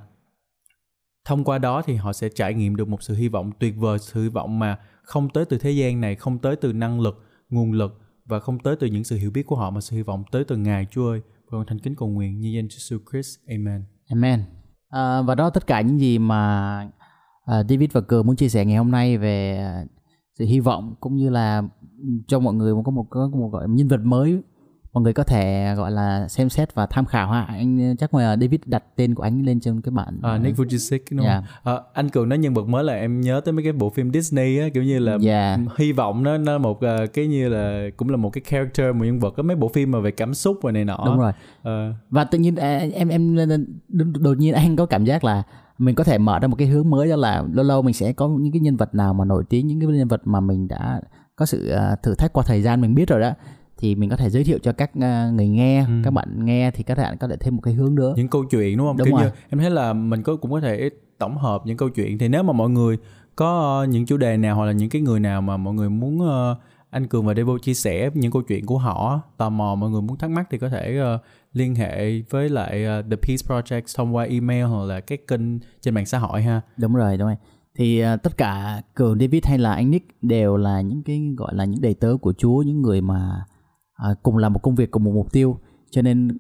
thông 1.30 1.44
qua 1.44 1.58
đó 1.58 1.82
thì 1.86 1.96
họ 1.96 2.14
sẽ 2.14 2.30
trải 2.30 2.54
nghiệm 2.54 2.76
được 2.76 2.88
một 2.88 3.04
sự 3.04 3.16
hy 3.16 3.28
vọng 3.28 3.52
tuyệt 3.60 3.74
vời 3.78 4.00
sự 4.00 4.24
hy 4.24 4.30
vọng 4.30 4.60
mà 4.60 4.78
không 5.02 5.30
tới 5.30 5.46
từ 5.46 5.58
thế 5.58 5.72
gian 5.72 6.02
này 6.02 6.16
không 6.16 6.38
tới 6.38 6.56
từ 6.56 6.74
năng 6.74 7.02
lực 7.02 7.26
nguồn 7.50 7.72
lực 7.72 8.02
và 8.26 8.40
không 8.40 8.60
tới 8.60 8.76
từ 8.76 8.88
những 8.88 9.04
sự 9.04 9.16
hiểu 9.16 9.32
biết 9.32 9.46
của 9.46 9.56
họ 9.56 9.70
mà 9.70 9.82
sự 9.82 9.96
hy 9.96 10.02
vọng 10.02 10.24
tới 10.32 10.44
từ 10.44 10.58
Ngài 10.58 10.86
Chúa 10.92 11.10
ơi. 11.10 11.22
Vâng, 11.22 11.32
và 11.46 11.58
con 11.58 11.66
thành 11.68 11.80
kính 11.80 11.96
cầu 11.96 12.10
nguyện 12.10 12.40
như 12.40 12.50
danh 12.50 12.68
Jesus 12.68 13.00
Christ. 13.12 13.38
Amen. 13.48 13.84
Amen. 14.10 14.44
À, 14.90 15.22
và 15.22 15.36
đó 15.36 15.50
tất 15.50 15.68
cả 15.68 15.82
những 15.82 16.00
gì 16.00 16.20
mà 16.20 16.80
à, 17.46 17.64
David 17.70 17.90
và 17.94 18.02
Cường 18.02 18.28
muốn 18.28 18.36
chia 18.36 18.50
sẻ 18.50 18.66
ngày 18.66 18.78
hôm 18.78 18.92
nay 18.92 19.18
về 19.18 19.58
à, 19.58 19.86
sự 20.40 20.46
hy 20.46 20.60
vọng 20.60 20.96
cũng 21.00 21.16
như 21.16 21.30
là 21.30 21.64
cho 22.28 22.40
mọi 22.40 22.54
người 22.54 22.74
có 22.86 22.92
một 22.92 23.06
có 23.10 23.30
một 23.34 23.50
gọi 23.54 23.68
nhân 23.70 23.88
vật 23.88 24.00
mới 24.04 24.42
mọi 24.94 25.04
người 25.04 25.14
có 25.14 25.24
thể 25.24 25.74
gọi 25.78 25.92
là 25.92 26.28
xem 26.28 26.50
xét 26.50 26.76
và 26.76 26.86
tham 26.86 27.06
khảo 27.06 27.32
ha 27.32 27.42
anh 27.42 27.96
chắc 27.98 28.14
mà 28.14 28.36
David 28.42 28.60
đặt 28.66 28.84
tên 28.96 29.16
của 29.16 29.24
anh 29.24 29.42
lên 29.42 29.60
trên 29.60 29.82
cái 29.82 29.92
bản 29.92 30.20
À, 30.22 30.38
Nick 30.38 30.58
Vujicic 30.58 31.00
đúng 31.12 31.26
Yeah. 31.26 31.44
không? 31.64 31.76
À, 31.76 31.82
anh 31.94 32.10
Cường 32.10 32.30
nói 32.30 32.38
nhân 32.40 32.54
vật 32.54 32.68
mới 32.68 32.84
là 32.84 32.94
em 32.94 33.22
nhớ 33.22 33.42
tới 33.46 33.52
mấy 33.54 33.64
cái 33.64 33.74
bộ 33.74 33.90
phim 33.90 34.12
Disney 34.14 34.60
á 34.60 34.68
kiểu 34.74 34.84
như 34.84 35.00
là 35.00 35.18
Yeah. 35.26 35.60
hy 35.78 35.92
vọng 35.92 36.24
nó 36.24 36.38
nó 36.38 36.58
một 36.58 36.82
ờ, 36.82 37.08
cái 37.08 37.28
như 37.28 37.50
là 37.50 37.90
cũng 37.98 38.10
là 38.10 38.18
một 38.18 38.30
cái 38.30 38.42
character 38.50 38.96
một 38.96 39.06
nhân 39.06 39.20
vật 39.20 39.34
có 39.38 39.44
mấy 39.44 39.56
bộ 39.56 39.68
phim 39.68 39.92
mà 39.92 40.00
về 40.00 40.12
cảm 40.12 40.34
xúc 40.34 40.58
và 40.62 40.72
này 40.72 40.86
nọ. 40.86 41.04
đúng 41.06 41.18
rồi 41.20 41.32
Ờ, 41.64 41.94
và 42.10 42.24
tự 42.24 42.38
nhiên 42.38 42.56
à, 42.56 42.78
em 42.94 43.08
em 43.08 43.36
đột 44.22 44.38
nhiên 44.38 44.54
anh 44.54 44.76
có 44.76 44.86
cảm 44.86 45.06
giác 45.06 45.24
là 45.24 45.44
mình 45.78 45.96
có 45.96 46.04
thể 46.04 46.18
mở 46.18 46.40
ra 46.40 46.48
một 46.48 46.56
cái 46.56 46.68
hướng 46.68 46.90
mới 46.90 47.10
đó 47.10 47.16
là 47.16 47.44
lâu 47.54 47.66
lâu 47.66 47.82
mình 47.82 47.94
sẽ 47.94 48.14
có 48.14 48.28
những 48.28 48.52
cái 48.54 48.60
nhân 48.60 48.76
vật 48.76 48.96
nào 48.96 49.14
mà 49.14 49.26
nổi 49.26 49.44
tiếng 49.50 49.68
những 49.68 49.80
cái 49.80 49.90
nhân 49.90 50.08
vật 50.08 50.22
mà 50.28 50.40
mình 50.40 50.68
đã 50.68 51.02
có 51.36 51.46
sự 51.46 51.70
à, 51.70 51.96
thử 52.04 52.16
thách 52.16 52.34
qua 52.34 52.44
thời 52.48 52.62
gian 52.62 52.82
mình 52.82 52.96
biết 52.96 53.10
rồi 53.10 53.20
đó 53.22 53.32
thì 53.80 53.96
mình 53.96 54.10
có 54.10 54.16
thể 54.16 54.30
giới 54.30 54.44
thiệu 54.44 54.60
cho 54.64 54.72
các 54.72 54.92
à, 55.02 55.30
người 55.34 55.48
nghe 55.48 55.80
Ừ. 55.88 55.94
các 56.04 56.12
bạn 56.12 56.46
nghe 56.46 56.72
thì 56.72 56.84
các 56.84 56.98
bạn 56.98 57.18
có 57.18 57.28
thể 57.28 57.36
thêm 57.40 57.56
một 57.56 57.62
cái 57.62 57.74
hướng 57.74 57.96
nữa 57.96 58.14
những 58.18 58.28
câu 58.28 58.44
chuyện 58.52 58.78
đúng 58.78 58.88
không? 58.88 58.98
Đúng 58.98 59.06
kiểu 59.06 59.16
rồi. 59.18 59.26
như 59.26 59.32
em 59.50 59.60
thấy 59.60 59.70
là 59.70 59.94
mình 59.94 60.24
có 60.24 60.36
cũng 60.36 60.52
có 60.52 60.60
thể 60.62 60.90
tổng 61.18 61.38
hợp 61.38 61.62
những 61.66 61.78
câu 61.78 61.90
chuyện 61.90 62.18
thì 62.18 62.28
nếu 62.28 62.44
mà 62.44 62.54
mọi 62.54 62.70
người 62.70 62.98
có 63.36 63.80
ờ, 63.80 63.86
những 63.86 64.06
chủ 64.06 64.18
đề 64.18 64.38
nào 64.38 64.56
hoặc 64.56 64.66
là 64.66 64.72
những 64.72 64.90
cái 64.90 65.02
người 65.02 65.20
nào 65.20 65.42
mà 65.42 65.58
mọi 65.58 65.74
người 65.74 65.90
muốn 65.90 66.22
ờ, 66.22 66.56
anh 66.90 67.08
Cường 67.08 67.26
và 67.26 67.34
Devo 67.34 67.58
chia 67.58 67.74
sẻ 67.74 68.10
những 68.14 68.32
câu 68.32 68.42
chuyện 68.42 68.66
của 68.66 68.78
họ 68.78 69.22
tò 69.38 69.50
mò 69.50 69.76
mọi 69.76 69.90
người 69.90 70.02
muốn 70.02 70.18
thắc 70.18 70.30
mắc 70.30 70.48
thì 70.52 70.58
có 70.58 70.70
thể 70.70 70.98
ờ, 70.98 71.18
liên 71.54 71.76
hệ 71.76 72.22
với 72.30 72.50
lại 72.50 72.86
ờ, 72.86 73.02
The 73.02 73.16
Peace 73.16 73.44
Project 73.48 73.82
thông 73.98 74.16
qua 74.16 74.24
email 74.24 74.64
hoặc 74.66 74.86
là 74.86 75.00
các 75.00 75.28
kênh 75.28 75.60
trên 75.82 75.94
mạng 75.94 76.06
xã 76.06 76.18
hội 76.18 76.42
ha. 76.42 76.62
đúng 76.78 76.94
rồi 76.96 77.18
đúng 77.18 77.28
rồi 77.28 77.38
thì 77.76 78.04
uh, 78.14 78.24
tất 78.24 78.38
cả 78.38 78.82
cường 78.94 79.20
David 79.20 79.46
hay 79.46 79.58
là 79.58 79.74
anh 79.74 79.92
Nick 79.92 80.24
đều 80.24 80.58
là 80.58 80.82
những 80.82 81.04
cái 81.04 81.34
gọi 81.38 81.56
là 81.56 81.66
những 81.66 81.82
đầy 81.82 81.94
tớ 81.94 82.16
của 82.22 82.34
Chúa 82.34 82.62
những 82.62 82.82
người 82.82 83.02
mà 83.02 83.46
uh, 84.12 84.24
cùng 84.24 84.38
làm 84.38 84.54
một 84.54 84.60
công 84.64 84.76
việc 84.76 84.92
cùng 84.92 85.04
một 85.04 85.12
mục 85.12 85.32
tiêu. 85.32 85.60
Cho 85.92 86.02
nên 86.02 86.38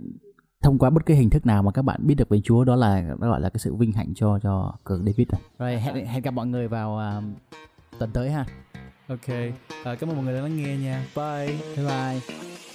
thông 0.63 0.79
qua 0.79 0.89
bất 0.89 1.05
cứ 1.05 1.13
hình 1.13 1.29
thức 1.29 1.45
nào 1.45 1.63
mà 1.63 1.71
các 1.71 1.81
bạn 1.81 2.07
biết 2.07 2.15
được 2.15 2.29
về 2.29 2.41
Chúa 2.43 2.63
đó 2.63 2.75
là 2.75 3.01
đó 3.01 3.27
gọi 3.27 3.41
là 3.41 3.49
cái 3.49 3.59
sự 3.59 3.75
vinh 3.75 3.91
hạnh 3.91 4.13
cho 4.15 4.39
cho 4.43 4.73
cường 4.83 5.05
David 5.05 5.27
rồi 5.59 5.77
hẹn 5.77 6.05
hẹn 6.05 6.21
gặp 6.21 6.31
mọi 6.31 6.47
người 6.47 6.67
vào 6.67 7.19
uh, 7.19 7.23
tuần 7.99 8.09
tới 8.13 8.31
ha. 8.31 8.45
Ok. 9.07 9.27
À, 9.83 9.95
cảm 9.95 10.09
ơn 10.09 10.15
mọi 10.15 10.25
người 10.25 10.33
đã 10.33 10.41
lắng 10.41 10.57
nghe 10.57 10.77
nha. 10.77 11.05
Bye. 11.15 11.59
Bye 11.75 11.85
bye 11.85 12.68